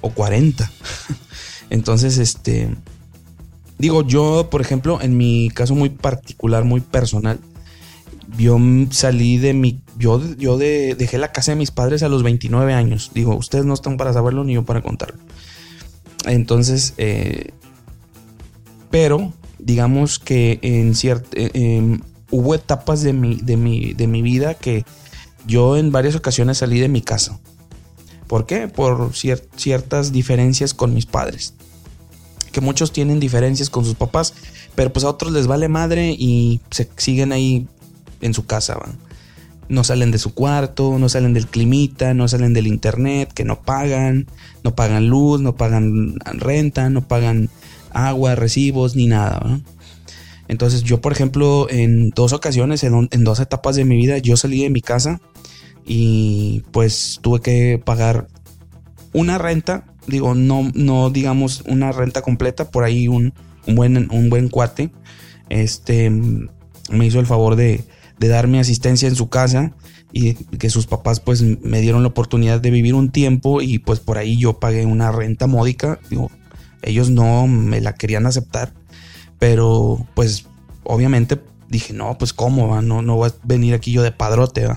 [0.03, 0.71] o 40.
[1.71, 2.69] Entonces, este,
[3.81, 7.41] digo, yo, por ejemplo, en mi caso muy particular, muy personal,
[8.37, 8.59] yo
[8.91, 13.11] salí de mi, yo, yo dejé la casa de mis padres a los 29 años.
[13.15, 15.19] Digo, ustedes no están para saberlo ni yo para contarlo.
[16.27, 17.51] Entonces, eh,
[18.91, 21.99] pero digamos que en cierto, eh,
[22.31, 24.85] hubo etapas de mi, de mi, de mi vida que
[25.47, 27.41] yo en varias ocasiones salí de mi casa.
[28.27, 28.69] ¿Por qué?
[28.69, 31.55] Por ciertas diferencias con mis padres.
[32.53, 34.35] Que muchos tienen diferencias con sus papás,
[34.75, 37.67] pero pues a otros les vale madre y se siguen ahí
[38.21, 38.79] en su casa.
[39.69, 43.63] No salen de su cuarto, no salen del climita, no salen del internet, que no
[43.63, 44.27] pagan,
[44.65, 47.51] no pagan luz, no pagan renta, no pagan
[47.93, 49.61] agua, recibos, ni nada.
[50.51, 54.63] Entonces yo, por ejemplo, en dos ocasiones, en, dos etapas de mi vida, yo salí
[54.65, 55.21] de mi casa
[55.87, 58.27] y pues tuve que pagar
[59.13, 63.33] una renta, digo, no, no digamos una renta completa, por ahí un,
[63.67, 64.91] buen, un buen cuate,
[65.49, 67.85] este, me hizo el favor de,
[68.19, 69.73] de darme asistencia en su casa
[70.13, 74.01] y que sus papás pues me dieron la oportunidad de vivir un tiempo y pues
[74.01, 76.31] por ahí yo pagué una renta módica, digo,
[76.83, 78.73] ellos no me la querían aceptar
[79.41, 80.47] pero pues
[80.85, 84.69] obviamente dije, no, pues cómo, No, no voy a venir aquí yo de padrote.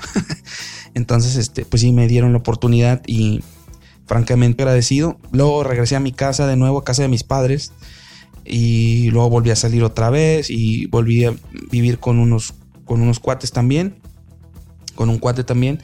[0.96, 3.43] Entonces, este, pues sí, me dieron la oportunidad y
[4.05, 5.19] francamente agradecido.
[5.31, 7.71] Luego regresé a mi casa de nuevo, a casa de mis padres.
[8.45, 11.33] y luego volví a salir otra vez y volví a
[11.71, 13.95] vivir con unos, con unos cuates también,
[14.95, 15.81] con un cuate también,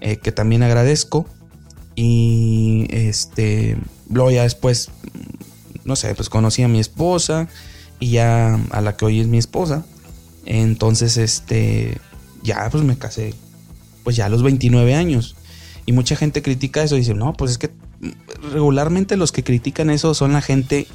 [0.00, 1.26] eh, que también agradezco.
[1.94, 3.78] Y este,
[4.10, 4.90] luego ya después,
[5.84, 7.48] no sé, pues conocí a mi esposa
[8.00, 9.86] y ya a la que hoy es mi esposa.
[10.44, 11.98] Entonces, este,
[12.42, 13.34] ya pues me casé,
[14.02, 15.36] pues ya a los 29 años.
[15.86, 17.70] Y mucha gente critica eso y dice, no, pues es que
[18.52, 20.86] regularmente los que critican eso son la gente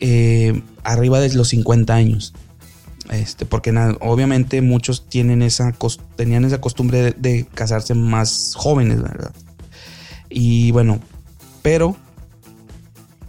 [0.00, 2.32] eh, arriba de los 50 años.
[3.10, 5.74] Este, porque obviamente muchos tienen esa,
[6.16, 9.32] tenían esa costumbre de, casarse más jóvenes, ¿verdad?
[10.28, 11.00] Y bueno,
[11.62, 11.96] pero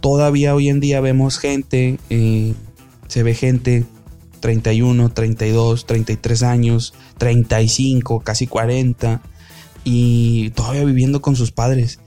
[0.00, 2.54] todavía hoy en día vemos gente, eh,
[3.08, 3.86] se ve gente
[4.40, 9.22] 31, 32, 33 años, 35, casi 40,
[9.84, 12.00] y todavía viviendo con sus padres,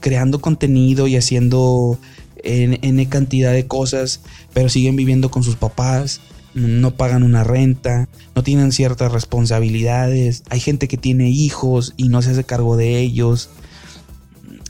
[0.00, 1.98] creando contenido y haciendo
[2.44, 4.20] en, cantidad de cosas,
[4.52, 6.20] pero siguen viviendo con sus papás,
[6.54, 12.22] no pagan una renta, no tienen ciertas responsabilidades, hay gente que tiene hijos y no
[12.22, 13.50] se hace cargo de ellos.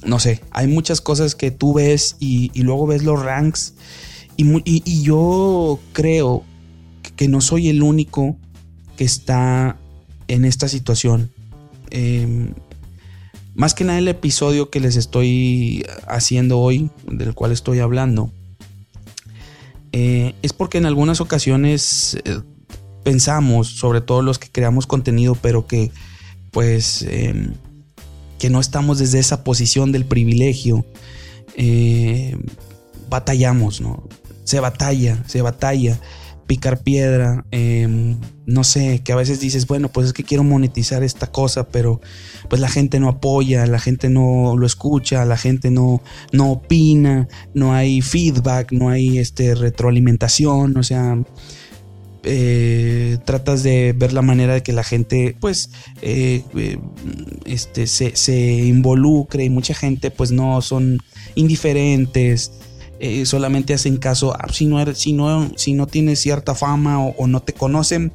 [0.05, 3.75] No sé, hay muchas cosas que tú ves y, luego ves los ranks
[4.37, 6.45] y, y, yo creo
[7.17, 8.37] que no soy el único
[8.97, 9.79] que está
[10.29, 11.34] en esta situación.
[11.97, 12.55] Em,
[13.55, 18.33] más que nada el episodio que les estoy haciendo hoy, del cual estoy hablando,
[19.93, 22.41] eh, es porque en algunas ocasiones eh,
[23.05, 25.93] pensamos, sobre todo los que creamos contenido, pero que
[26.51, 27.53] pues em,
[28.41, 30.85] que no estamos desde esa posición del privilegio,
[31.57, 32.37] eh,
[33.09, 34.03] batallamos, ¿no?
[34.43, 36.01] Se batalla, se batalla
[36.47, 41.03] picar piedra, em, no sé, que a veces dices, bueno, pues es que quiero monetizar
[41.03, 42.01] esta cosa, pero
[42.49, 46.03] pues la gente no apoya, la gente no lo escucha, la gente no,
[46.33, 51.19] no opina, no hay feedback, no hay este, retroalimentación, o sea,
[52.27, 56.79] eh, tratas de ver la manera de que la gente pues eh, eh,
[57.45, 61.03] este, se, se involucre y mucha gente pues no son
[61.35, 62.53] indiferentes
[63.05, 67.43] eh, solamente hacen caso, si, no si, no, si no tienes cierta fama o, no
[67.43, 68.15] te conocen,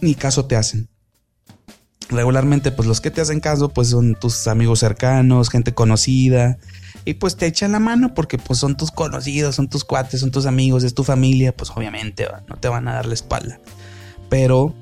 [0.00, 0.88] ni caso te hacen.
[2.08, 6.58] Regularmente, pues los que te hacen caso, pues son tus amigos cercanos, gente conocida,
[7.04, 10.32] y pues te echan la mano porque pues son tus conocidos, son tus cuates, son
[10.32, 13.60] tus amigos, es tu familia, pues obviamente no te van a dar la espalda.
[14.28, 14.74] Pero,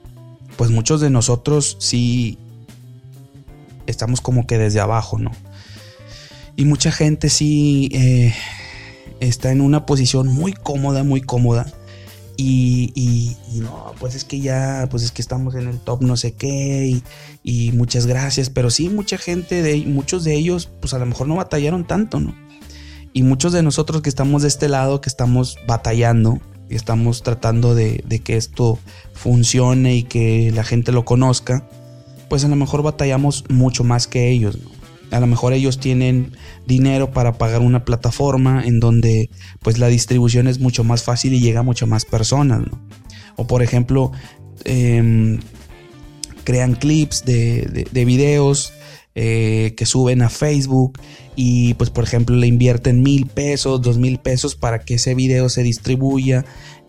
[0.57, 2.39] pues muchos de nosotros sí
[3.87, 5.33] estamos como que desde abajo, ¿no?
[6.57, 8.35] Y mucha gente sí eh,
[9.21, 11.67] está en una posición muy cómoda, muy cómoda.
[12.39, 16.35] Y, no, pues es que ya, pues es que estamos en el top no sé
[16.35, 17.01] qué
[17.43, 21.29] y, muchas gracias, pero sí, mucha gente, de, muchos de ellos, pues a lo mejor
[21.29, 22.35] no batallaron tanto, ¿no?
[23.15, 26.39] Y muchos de nosotros que estamos de este lado, que estamos batallando
[26.69, 28.79] y estamos tratando de que esto
[29.15, 31.67] funcione y que la gente lo conozca,
[32.29, 34.76] pues a lo mejor batallamos mucho más que ellos, ¿no?
[35.11, 36.33] A lo mejor ellos tienen
[36.67, 39.31] dinero para pagar una plataforma en donde
[39.63, 42.63] pues la distribución es mucho más fácil y llega a mucho más personas,
[43.37, 44.13] O por ejemplo,
[44.65, 45.41] em,
[46.45, 48.73] crean clips de, videos
[49.15, 50.99] eh, que suben a Facebook
[51.35, 55.49] y pues por ejemplo le invierten mil pesos, dos mil pesos para que ese video
[55.49, 56.45] se distribuya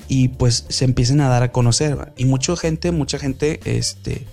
[0.08, 2.14] y pues se empiecen a dar a conocer.
[2.18, 4.26] Y mucha gente, mucha gente, este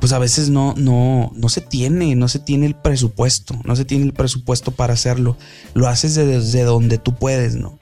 [0.00, 3.84] pues a veces no, no, no se tiene, no se tiene el presupuesto, no se
[3.84, 5.36] tiene el presupuesto para hacerlo.
[5.74, 7.78] Lo haces desde, donde tú puedes, ¿no?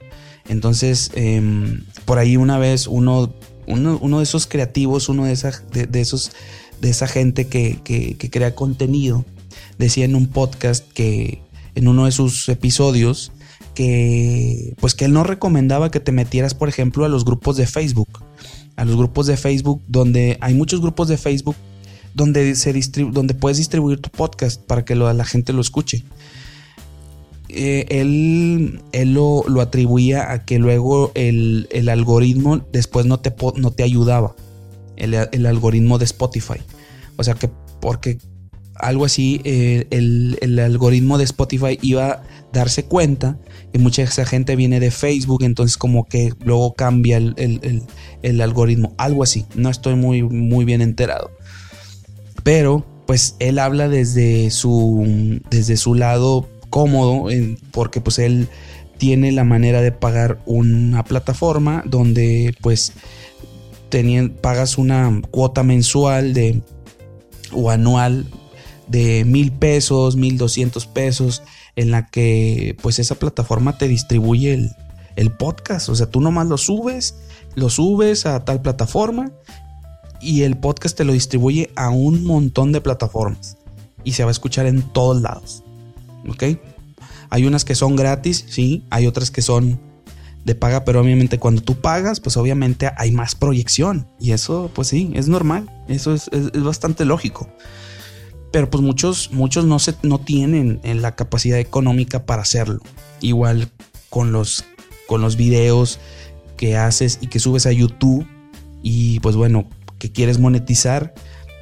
[0.47, 3.33] Entonces, em, por ahí una vez uno,
[3.65, 6.31] uno, de esos creativos, uno de, esa, de, esos,
[6.81, 9.25] de esa gente que, que, crea contenido,
[9.77, 11.41] decía en un podcast que
[11.75, 13.31] en uno de sus episodios
[13.73, 17.65] que pues que él no recomendaba que te metieras, por ejemplo, a los grupos de
[17.65, 18.21] Facebook.
[18.75, 21.55] A los grupos de Facebook donde hay muchos grupos de Facebook
[22.13, 22.73] donde, se
[23.11, 26.03] donde puedes distribuir tu podcast para que la gente lo escuche.
[27.55, 33.83] Eh, él, él lo, atribuía a que luego el, algoritmo después no te, no te
[33.83, 34.35] ayudaba,
[34.97, 36.59] el, algoritmo de Spotify.
[37.15, 37.49] O sea que
[37.79, 38.17] porque
[38.75, 43.37] algo así, eh, el, algoritmo de Spotify iba a darse cuenta
[43.71, 47.83] que mucha esa gente viene de Facebook, entonces como que luego cambia el,
[48.23, 51.29] el, algoritmo, algo así, no estoy muy, muy bien enterado.
[52.43, 57.27] Pero pues él habla desde su, desde su lado cómodo,
[57.71, 58.47] porque pues él
[58.97, 62.93] tiene la manera de pagar una plataforma donde pues
[64.41, 66.61] pagas una cuota mensual de
[67.51, 68.25] o anual
[68.87, 71.43] de mil pesos, mil doscientos pesos,
[71.75, 74.71] en la que pues esa plataforma te distribuye
[75.15, 75.89] el podcast.
[75.89, 77.15] O sea, tú nomás lo subes,
[77.55, 79.31] lo subes a tal plataforma
[80.23, 83.57] y el podcast te lo distribuye a un montón de plataformas
[84.03, 85.63] y se va a escuchar en todos lados.
[86.27, 86.43] ¿Ok?
[87.29, 89.79] Hay unas que son gratis, sí, hay otras que son
[90.45, 94.89] de paga, pero obviamente cuando tú pagas, pues obviamente hay más proyección y eso, pues
[94.89, 96.29] sí, es normal, eso es,
[96.63, 97.49] bastante lógico.
[98.51, 102.81] Pero pues muchos, muchos no, se, no tienen la capacidad económica para hacerlo.
[103.19, 103.69] Igual
[104.09, 104.63] con los,
[105.07, 105.99] con los videos
[106.55, 108.27] que haces y que subes a YouTube
[108.83, 109.67] y pues bueno,
[110.03, 111.13] que quieres monetizar,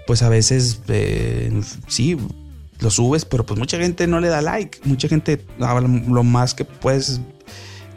[0.07, 2.17] pues a veces eh, sí,
[2.79, 4.79] lo subes, pero pues mucha gente no le da like.
[4.83, 7.21] Mucha gente, lo más que puedes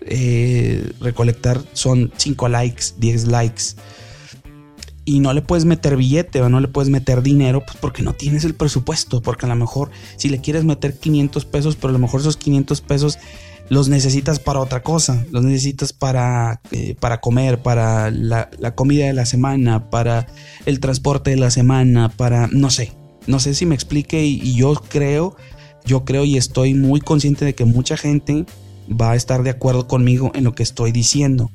[0.03, 3.63] eh, recolectar son 5 likes, 10 likes.
[5.07, 8.13] Y no le puedes meter billete o no le puedes meter dinero pues porque no
[8.13, 9.23] tienes el presupuesto.
[9.23, 12.37] Porque a lo mejor si le quieres meter 500 pesos, pero a lo mejor esos
[12.37, 13.19] 500 pesos
[13.69, 15.25] los necesitas para otra cosa.
[15.31, 20.27] Los necesitas para, eh, para comer, para la, la comida de la semana, para
[20.67, 22.93] el transporte de la semana, para no sé.
[23.27, 25.37] No sé si me explique y, yo creo,
[25.85, 28.45] yo creo y estoy muy consciente de que mucha gente
[28.91, 31.51] va a estar de acuerdo conmigo en lo que estoy diciendo.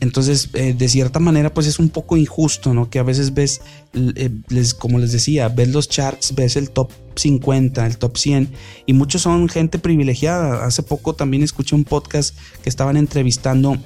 [0.00, 2.90] Entonces, eh, de cierta manera, pues es un poco injusto, ¿no?
[2.90, 3.62] Que a veces ves,
[3.94, 8.52] eh, les, como les decía, ves los charts, ves el top 50, el top 100,
[8.86, 10.64] y muchos son gente privilegiada.
[10.64, 13.76] Hace poco también escuché un podcast que estaban entrevistando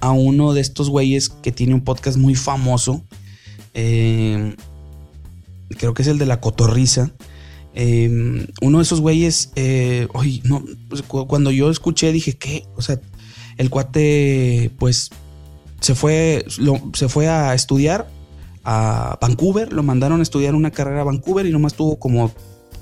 [0.00, 3.02] a uno de estos güeyes que tiene un podcast muy famoso.
[3.74, 4.56] Eh,
[5.78, 7.12] creo que es el de la cotorriza.
[7.74, 10.08] Em, uno de esos güeyes, eh,
[10.88, 12.64] pues, cuando yo escuché dije, ¿qué?
[12.76, 13.00] O sea,
[13.56, 15.10] el cuate, pues,
[15.80, 16.44] se fue,
[16.94, 18.08] se fue a estudiar
[18.64, 22.32] a Vancouver, lo mandaron a estudiar una carrera a Vancouver y nomás tuvo como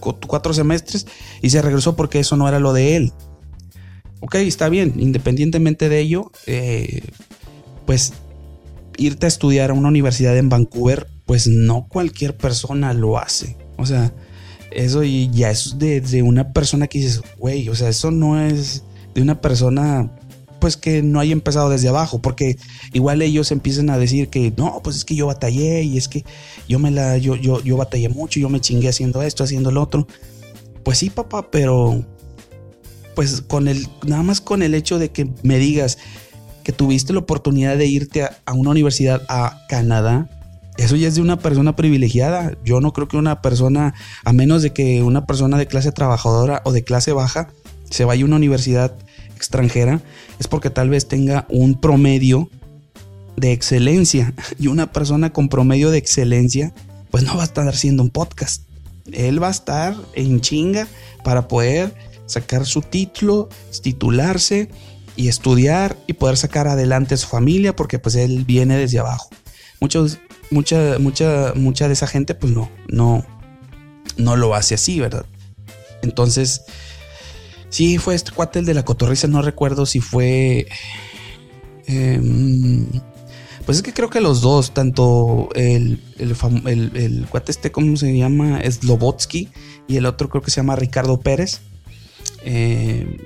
[0.01, 1.07] cuatro semestres
[1.43, 3.13] y se regresó porque eso no era lo de él.
[4.21, 7.03] Ok, está bien, independientemente de ello, eh,
[7.87, 8.13] pues
[8.99, 13.57] irte a estudiar a una universidad en Vancouver pues no cualquier persona lo hace.
[13.77, 14.13] O sea,
[14.73, 18.83] eso ya es de, una persona que dices, güey, o sea, eso no es
[19.15, 20.11] de una persona
[20.61, 22.57] pues que no haya empezado desde abajo, porque
[22.93, 26.25] igual ellos empiezan a decir que no, pues es que yo batallé y es que
[26.69, 29.83] yo me la, yo, yo, yo batallé mucho, yo me chingué haciendo esto, haciendo lo
[29.83, 30.07] otro.
[30.85, 32.05] Pues sí, papá, pero
[33.15, 35.99] pues con el, nada más con el hecho de que me digas
[36.63, 40.29] que tuviste la oportunidad de irte a una universidad a Canadá,
[40.77, 42.57] eso ya es de una persona privilegiada.
[42.65, 43.95] Yo no creo que una persona,
[44.25, 47.49] a menos de que una persona de clase trabajadora o de clase baja
[47.91, 48.97] se vaya a una universidad
[49.41, 50.01] extranjera,
[50.39, 52.49] es porque tal vez tenga un promedio
[53.37, 54.35] de excelencia.
[54.59, 56.73] Y una persona con promedio de excelencia,
[57.11, 58.63] pues no va a estar haciendo un podcast.
[59.13, 60.87] Él va a estar en chinga
[61.25, 61.95] para poder
[62.27, 63.49] sacar su título,
[63.83, 64.69] titularse
[65.17, 69.31] y estudiar y poder sacar adelante a su familia porque pues él viene desde abajo.
[69.81, 70.19] Muchos
[70.51, 73.25] mucha, mucha, mucha de esa gente, pues no, no,
[74.17, 75.25] no lo hace así, ¿verdad?
[76.03, 76.63] Entonces,
[77.71, 80.69] sí, fue este cuate el de la cotorriza, no recuerdo si fue.
[81.87, 82.87] Em,
[83.65, 88.61] pues es que creo que los dos, tanto el, el, cuate este, ¿cómo se llama?
[88.69, 89.49] Slobotsky
[89.89, 91.61] y el otro creo que se llama Ricardo Pérez.
[92.45, 93.17] Em,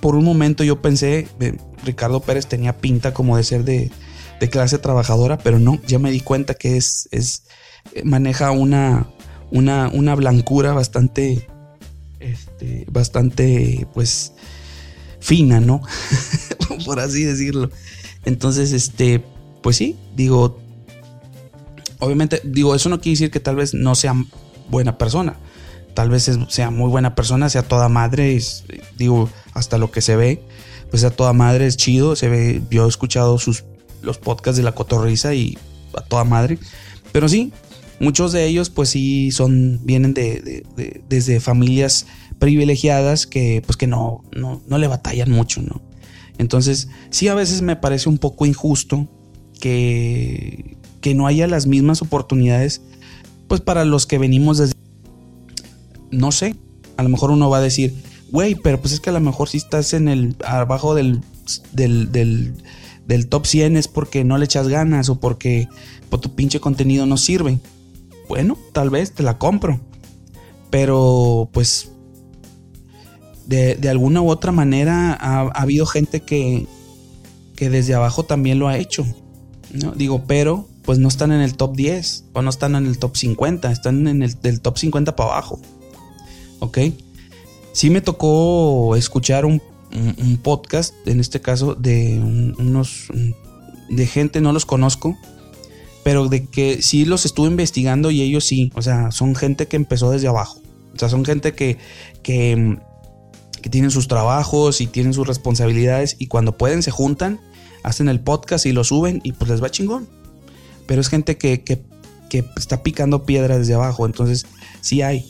[0.00, 1.28] por un momento yo pensé,
[1.84, 3.90] Ricardo Pérez tenía pinta como de ser de,
[4.40, 7.44] de clase trabajadora, pero no, ya me di cuenta que es, es
[8.04, 9.08] maneja una,
[9.50, 11.48] una, una blancura bastante,
[12.20, 14.32] este, bastante, pues,
[15.20, 15.82] fina, ¿no?
[16.84, 17.70] Por así decirlo.
[18.24, 19.24] Entonces, este,
[19.62, 20.60] pues sí, digo,
[21.98, 24.14] obviamente, digo, eso no quiere decir que tal vez no sea
[24.68, 25.36] buena persona.
[25.94, 28.38] Tal vez sea muy buena persona, sea toda madre,
[28.96, 30.42] digo, hasta lo que se ve,
[30.88, 33.64] pues sea toda madre, es chido, se ve, yo he escuchado sus
[34.02, 35.58] los podcasts de la cotorriza y
[35.96, 36.58] a toda madre.
[37.12, 37.52] Pero sí,
[38.00, 40.64] muchos de ellos pues sí son, vienen de,
[41.08, 42.06] desde familias
[42.38, 45.80] privilegiadas que pues que no, no, no le batallan mucho, ¿no?
[46.38, 49.08] Entonces sí a veces me parece un poco injusto
[49.60, 52.82] que, que no haya las mismas oportunidades
[53.46, 54.74] pues para los que venimos desde...
[56.10, 56.56] No sé,
[56.96, 57.94] a lo mejor uno va a decir,
[58.32, 61.20] güey, pero pues es que a lo mejor si estás en el abajo del,
[61.72, 62.54] del, del
[63.10, 65.68] del top 100 es porque no le echas ganas o porque
[66.20, 67.58] tu pinche contenido no sirve.
[68.30, 69.80] Bueno, tal vez te la compro.
[70.70, 71.90] Pero pues
[73.46, 76.68] de, alguna u otra manera ha, habido gente que,
[77.56, 79.04] que, desde abajo también lo ha hecho.
[79.72, 79.90] ¿no?
[79.90, 83.16] Digo, pero pues no están en el top 10 o no están en el top
[83.16, 85.60] 50, están en el del top 50 para abajo.
[86.60, 86.78] ¿Ok?
[87.72, 89.60] Sí me tocó escuchar un
[89.92, 93.08] un, podcast, en este caso, de unos
[93.88, 95.18] de gente, no los conozco,
[96.02, 99.76] pero de que sí los estuve investigando y ellos sí, o sea, son gente que
[99.76, 100.60] empezó desde abajo.
[100.94, 101.78] O sea, son gente que,
[102.22, 102.78] que,
[103.62, 107.40] que tienen sus trabajos y tienen sus responsabilidades y cuando pueden se juntan,
[107.82, 110.08] hacen el podcast y lo suben y pues les va chingón.
[110.86, 111.82] Pero es gente que, que,
[112.28, 114.46] que está picando piedra desde abajo, entonces
[114.80, 115.24] sí hay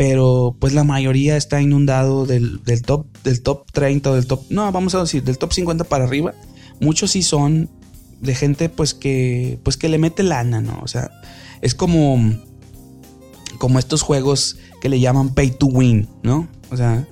[0.00, 4.72] pero pues la mayoría está inundado del, top del top 30 o del top no
[4.72, 6.32] vamos a decir del top 50 para arriba
[6.80, 7.68] muchos sí son
[8.20, 11.10] de gente pues que pues que le mete lana no o sea
[11.60, 12.34] es como
[13.58, 17.06] como estos juegos que le llaman pay to win no o sea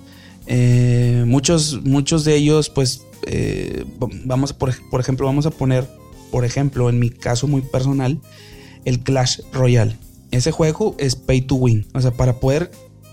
[0.47, 3.85] eh, muchos muchos de ellos pues eh,
[4.25, 5.89] vamos por, por ejemplo vamos a poner
[6.31, 8.21] por ejemplo en mi caso muy personal
[8.85, 9.97] el Clash Royale
[10.31, 11.87] ese juego es pay to win.
[11.95, 12.71] O sea, para poder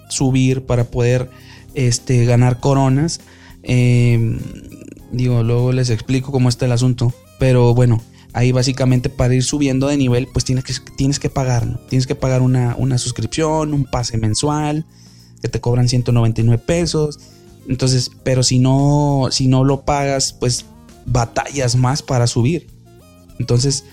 [0.09, 1.29] subir, para poder
[1.73, 3.21] este, ganar coronas.
[3.63, 4.39] Em,
[5.11, 7.13] digo, luego les explico cómo está el asunto.
[7.45, 8.01] Pero bueno,
[8.33, 11.77] ahí básicamente para ir subiendo de nivel, pues tienes que, tienes que pagar, ¿no?
[11.77, 14.83] Tienes que pagar una, una suscripción, un pase mensual,
[15.43, 17.19] que te cobran 199 pesos.
[17.69, 20.65] Entonces, pero si no, si no lo pagas, pues
[21.05, 22.65] batallas más para subir.
[23.37, 23.83] Entonces,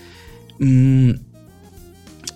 [0.57, 1.11] mmm,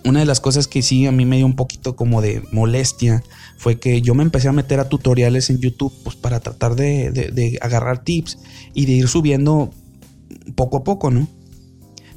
[0.04, 3.24] una de las cosas que sí a mí me dio un poquito como de molestia
[3.56, 7.58] fue que yo me empecé a meter a tutoriales en YouTube pues, para tratar de,
[7.60, 8.38] agarrar tips
[8.72, 9.72] y de ir subiendo
[10.54, 11.28] poco a poco, ¿no?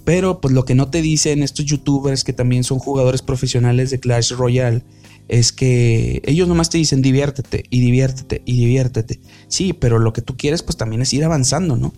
[0.03, 3.99] Pero pues lo que no te dicen estos youtubers que también son jugadores profesionales de
[3.99, 4.83] Clash Royale
[5.27, 9.19] es que ellos nomás te dicen diviértete y diviértete y diviértete.
[9.47, 11.93] Sí, pero lo que tú quieres pues también es ir avanzando, ¿no?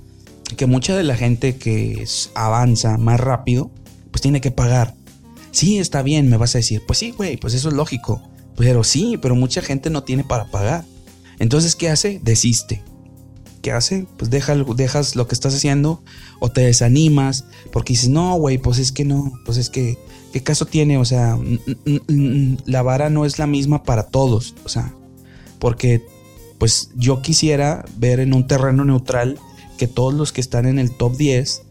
[0.58, 2.06] Que mucha de la gente que
[2.36, 3.72] avanza más rápido
[4.12, 4.96] pues tiene que pagar
[5.54, 6.82] Sí, está bien, me vas a decir.
[6.86, 8.24] Pues sí, güey, pues eso es lógico.
[8.58, 10.84] Pero sí, pero mucha gente no tiene para pagar.
[11.38, 12.20] Entonces, ¿qué hace?
[12.24, 12.82] Desiste.
[13.64, 14.06] ¿Qué hace?
[14.18, 16.04] Pues deja, dejas lo que estás haciendo
[16.40, 19.98] o te desanimas porque dices, no, güey, pues es que no, pues es que,
[20.34, 20.98] ¿qué caso tiene?
[20.98, 21.40] O sea,
[22.66, 24.54] la vara no es la misma para todos.
[24.66, 24.94] O sea,
[25.60, 26.06] porque
[26.58, 29.40] pues yo quisiera ver en un terreno neutral
[29.78, 31.62] que todos los que están en el top 10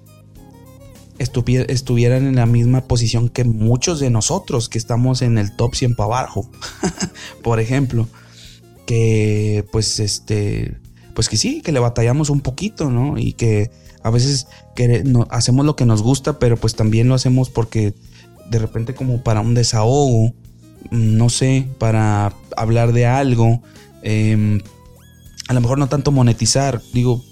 [1.18, 5.94] estuvieran en la misma posición que muchos de nosotros que estamos en el top 100
[5.94, 6.48] para abajo.
[7.42, 8.08] Por ejemplo,
[8.86, 10.80] que pues este,
[11.14, 13.18] pues que sí, que le batallamos un poquito, ¿no?
[13.18, 13.70] Y que
[14.02, 17.94] a veces que hacemos lo que nos gusta, pero pues también lo hacemos porque
[18.50, 20.34] de repente como para un desahogo,
[20.90, 23.62] mm, no sé, para hablar de algo,
[24.02, 24.60] em,
[25.48, 27.22] a lo mejor no tanto monetizar, digo,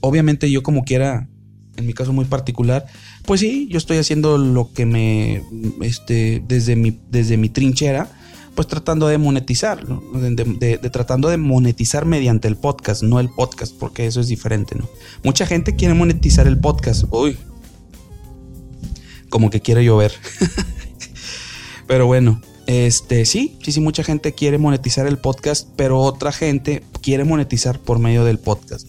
[0.00, 1.28] obviamente yo como quiera,
[1.76, 2.86] en mi caso muy particular,
[3.26, 5.42] pues sí, yo estoy haciendo lo que me,
[5.82, 8.08] este, desde mi, desde mi trinchera,
[8.60, 14.04] pues tratando de monetizar, de, tratando de monetizar mediante el podcast, no el podcast, porque
[14.04, 14.86] eso es diferente, ¿no?
[15.24, 17.38] Mucha gente quiere monetizar el podcast, uy,
[19.30, 20.12] como que quiere llover.
[21.86, 26.84] pero bueno, este, sí, sí, sí, mucha gente quiere monetizar el podcast, pero otra gente
[27.00, 28.86] quiere monetizar por medio del podcast,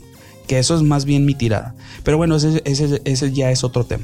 [0.47, 1.75] que eso es más bien mi tirada.
[2.03, 4.03] Pero bueno, ese, ese ya es otro tema.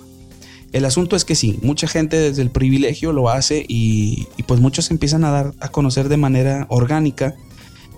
[0.77, 4.91] El asunto es que sí, mucha gente desde el privilegio lo hace y, pues muchos
[4.91, 7.33] empiezan a dar a conocer de manera orgánica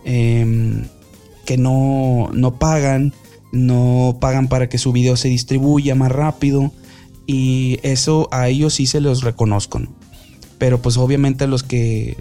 [0.05, 0.86] em,
[1.45, 3.11] que no, no pagan,
[3.51, 6.71] no pagan para que su video se distribuya más rápido
[7.27, 9.82] y eso a ellos sí se los reconozco.
[10.57, 12.15] Pero pues obviamente los que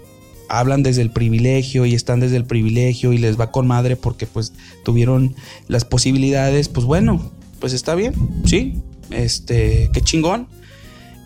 [0.49, 4.27] hablan desde el privilegio y están desde el privilegio y les va con madre porque
[4.27, 4.51] pues
[4.83, 5.35] tuvieron
[5.69, 7.31] las posibilidades, pues bueno,
[7.61, 8.73] pues está bien, sí,
[9.11, 10.47] este, qué chingón.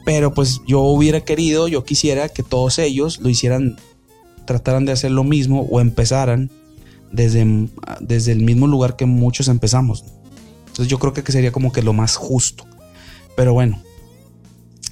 [0.06, 3.78] Pero pues yo hubiera querido, yo quisiera que todos ellos lo hicieran,
[4.46, 6.52] trataran de hacer lo mismo o empezaran
[7.12, 7.70] desde,
[8.02, 10.04] desde el mismo lugar que muchos empezamos.
[10.60, 12.66] Entonces yo creo que sería como que lo más justo.
[13.38, 13.82] Pero bueno,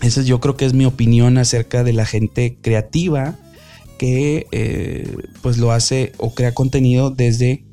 [0.01, 3.37] esa yo creo que es mi opinión acerca de la gente creativa
[3.97, 7.65] que eh, pues lo hace o crea contenido desde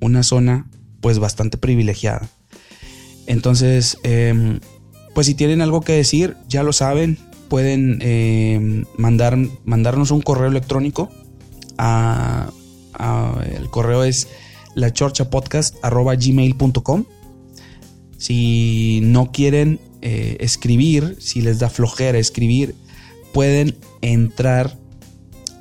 [0.00, 2.28] una zona pues bastante privilegiada.
[3.28, 4.58] Entonces, em,
[5.14, 7.18] pues si tienen algo que decir, ya lo saben,
[7.48, 11.10] pueden em, mandar, mandarnos un correo electrónico.
[11.78, 12.50] el
[13.70, 14.26] correo es
[14.74, 17.04] lachorchapodcast.gmail.com
[18.16, 22.74] Si no quieren eh, escribir, si les da flojera escribir,
[23.34, 24.78] pueden entrar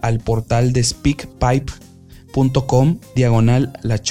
[0.01, 4.01] al portal de speakpipe.com diagonal la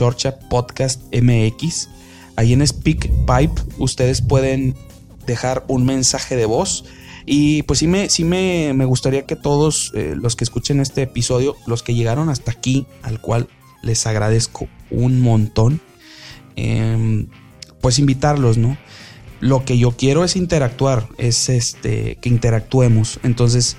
[0.50, 1.95] podcast mx
[2.36, 4.74] Ahí en SpeakPipe ustedes pueden
[5.26, 6.84] dejar un mensaje de voz.
[7.24, 11.56] Y pues sí me, sí me, gustaría que todos eh, los que escuchen este episodio,
[11.66, 13.48] los que llegaron hasta aquí, al cual
[13.82, 15.80] les agradezco un montón,
[16.54, 17.26] em,
[17.80, 18.76] pues invitarlos, ¿no?
[19.40, 23.18] Lo que yo quiero es interactuar, es este, que interactuemos.
[23.24, 23.76] Entonces,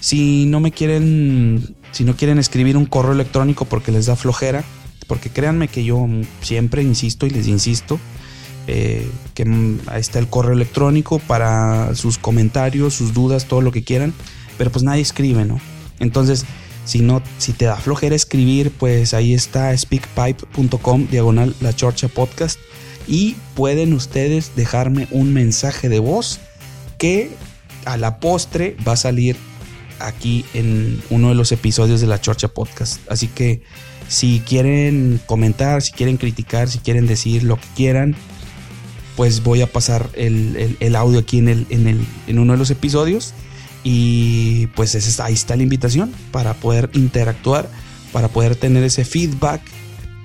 [0.00, 4.64] si no me quieren, si no quieren escribir un correo electrónico porque les da flojera,
[5.06, 6.06] porque créanme que yo
[6.40, 7.98] siempre insisto y les insisto,
[8.66, 9.42] eh, que
[9.86, 14.14] ahí está el correo electrónico para sus comentarios, sus dudas, todo lo que quieran,
[14.58, 15.60] pero pues nadie escribe, ¿no?
[16.00, 16.44] Entonces,
[16.84, 22.58] si no, si te da flojera escribir, pues ahí está speakpipe.com diagonal la chorcha podcast
[23.06, 26.40] y pueden ustedes dejarme un mensaje de voz
[26.98, 27.30] que
[27.84, 29.36] a la postre va a salir
[29.98, 33.00] aquí en uno de los episodios de la Chorcha Podcast.
[33.10, 33.62] Así que
[34.08, 38.16] si quieren comentar, si quieren criticar, si quieren decir lo que quieran,
[39.16, 42.70] pues voy a pasar el, audio aquí en, el, en, el, en uno de los
[42.70, 43.34] episodios.
[43.82, 47.68] Y pues ahí está la invitación para poder interactuar,
[48.12, 49.60] para poder tener ese feedback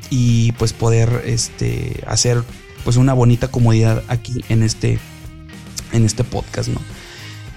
[0.10, 2.42] y pues poder este, hacer
[2.84, 4.98] pues una bonita comodidad aquí en este,
[5.92, 6.80] en este podcast, ¿no?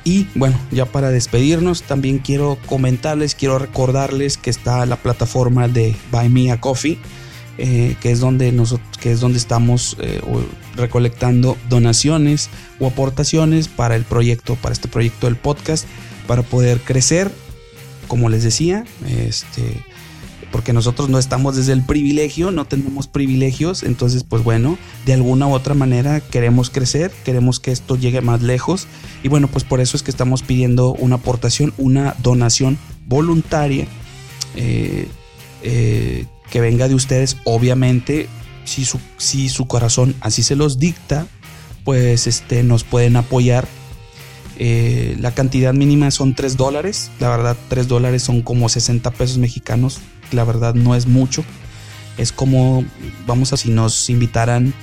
[0.04, 5.94] Y bueno, ya para despedirnos, también quiero comentarles, quiero recordarles que está la plataforma de
[6.10, 6.98] Buy Me a Coffee,
[7.58, 10.20] eh, que, es donde nosotros, que es donde estamos eh,
[10.74, 12.50] recolectando donaciones
[12.80, 15.86] o aportaciones para el proyecto, para este proyecto del podcast,
[16.26, 17.30] para poder crecer,
[18.08, 19.84] como les decía, este,
[20.52, 25.48] porque nosotros no estamos desde el privilegio, no tenemos privilegios, entonces pues bueno, de alguna
[25.48, 28.86] u otra manera queremos crecer, queremos que esto llegue más lejos
[29.22, 33.86] y bueno, pues por eso es que estamos pidiendo una aportación, una donación voluntaria
[34.54, 35.08] eh,
[35.62, 38.28] eh, que venga de ustedes, obviamente
[38.64, 41.26] si su, si su corazón así se los dicta,
[41.84, 43.66] pues este, nos pueden apoyar
[44.64, 47.10] eh, la cantidad mínima son 3 dólares.
[47.18, 50.00] La verdad, 3 dólares son como 60 pesos mexicanos
[50.32, 51.44] la verdad no es mucho.
[52.18, 52.84] Es como,
[53.26, 54.74] vamos a si nos invitaran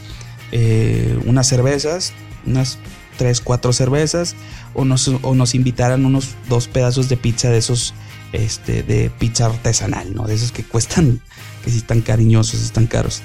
[0.52, 2.14] eh, unas cervezas,
[2.46, 2.78] unas
[3.18, 4.36] 3, 4 cervezas,
[4.74, 7.94] o nos, o nos invitaran unos dos pedazos de pizza de esos,
[8.34, 10.28] este, de pizza artesanal, ¿no?
[10.28, 11.22] De esos que cuestan,
[11.64, 13.22] que si están cariñosos, están caros.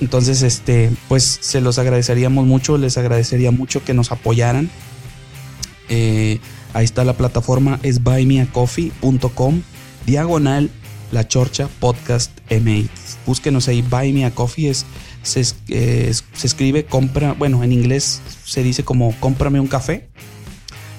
[0.00, 4.68] Entonces, este, pues se los agradeceríamos mucho, les agradecería mucho que nos apoyaran.
[5.88, 6.40] Eh,
[6.72, 9.62] ahí está la plataforma, es buymeacoffee.com,
[10.06, 10.70] diagonal
[11.14, 13.16] la Chorcha Podcast MX.
[13.24, 14.68] Búsquenos ahí, Buy Coffee.
[14.68, 14.84] Es,
[15.22, 15.40] se,
[16.42, 20.10] escribe compra, bueno, en inglés se dice como cómprame un café.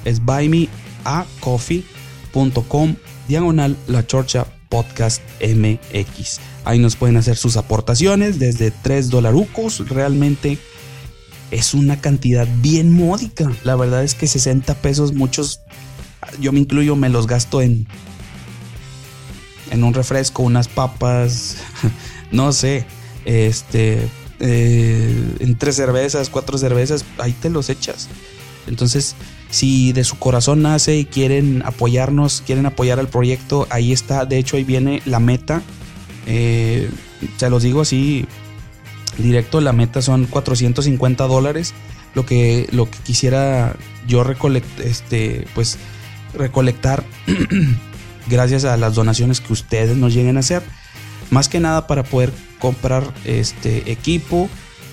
[0.05, 2.95] Es buymeacoffee.com
[3.27, 6.39] diagonal La Chorcha Podcast MX.
[6.63, 9.89] Ahí nos pueden hacer sus aportaciones desde 3 dolarucos.
[9.89, 10.57] Realmente
[11.51, 13.51] es una cantidad bien módica.
[13.63, 15.61] La verdad es que 60 pesos, muchos,
[16.39, 17.87] yo me incluyo, me los gasto en
[19.71, 21.57] en un refresco, unas papas,
[22.31, 22.85] no sé,
[23.25, 24.07] este,
[24.39, 28.07] eh, en tres cervezas, cuatro cervezas, ahí te los echas.
[28.67, 29.15] Entonces,
[29.49, 34.25] si de su corazón nace y quieren apoyarnos, quieren apoyar al proyecto, ahí está.
[34.25, 35.61] De hecho, ahí viene la meta.
[36.25, 36.89] Eh,
[37.37, 38.25] se los digo así
[39.17, 41.73] directo, la meta son 450 dólares.
[42.13, 43.75] Lo que, lo que quisiera
[44.07, 45.77] yo recolectar, este, pues
[46.33, 47.03] recolectar
[48.27, 50.63] gracias a las donaciones que ustedes nos lleguen a hacer.
[51.29, 54.49] Más que nada para poder comprar este equipo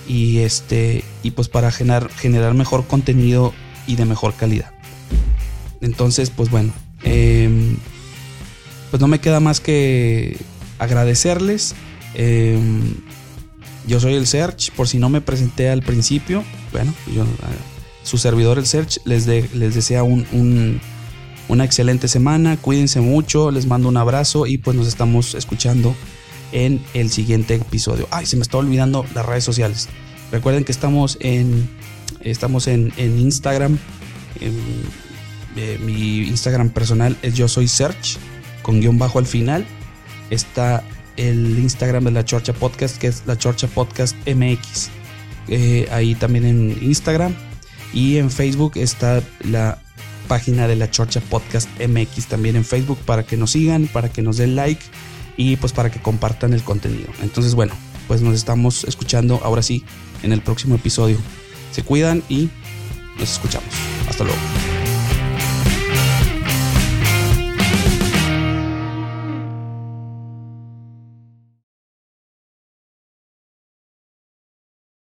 [0.07, 3.53] y este y pues para generar, generar mejor contenido
[3.87, 4.73] y de mejor calidad.
[5.81, 7.77] Entonces, pues bueno, em,
[8.89, 10.37] pues no me queda más que
[10.79, 11.75] agradecerles.
[12.15, 12.95] Em,
[13.87, 16.43] yo soy el Search, por si no me presenté al principio.
[16.71, 17.25] Bueno, yo,
[18.03, 20.79] su servidor el Search les, les desea un,
[21.47, 25.95] una excelente semana, cuídense mucho, les mando un abrazo y pues nos estamos escuchando
[26.51, 28.07] en el siguiente episodio.
[28.11, 29.89] Ay, se me está olvidando las redes sociales.
[30.31, 31.69] Recuerden que estamos en,
[32.21, 33.77] estamos en, Instagram.
[34.39, 38.17] Eh, mi Instagram personal es yo soy search
[38.61, 39.65] con guion bajo al final.
[40.29, 40.83] Está
[41.17, 44.89] el Instagram de la Chorcha Podcast que es la Chorcha Podcast MX.
[45.47, 47.33] Eh, ahí también en Instagram
[47.93, 49.79] y en Facebook está la
[50.27, 54.21] página de la Chorcha Podcast MX también en Facebook para que nos sigan, para que
[54.21, 54.81] nos den like
[55.37, 57.09] y pues para que compartan el contenido.
[57.21, 57.73] Entonces, bueno,
[58.07, 59.83] pues nos estamos escuchando ahora sí
[60.23, 61.17] en el próximo episodio.
[61.71, 62.49] Se cuidan y
[63.19, 63.69] nos escuchamos.
[64.07, 64.39] Hasta luego.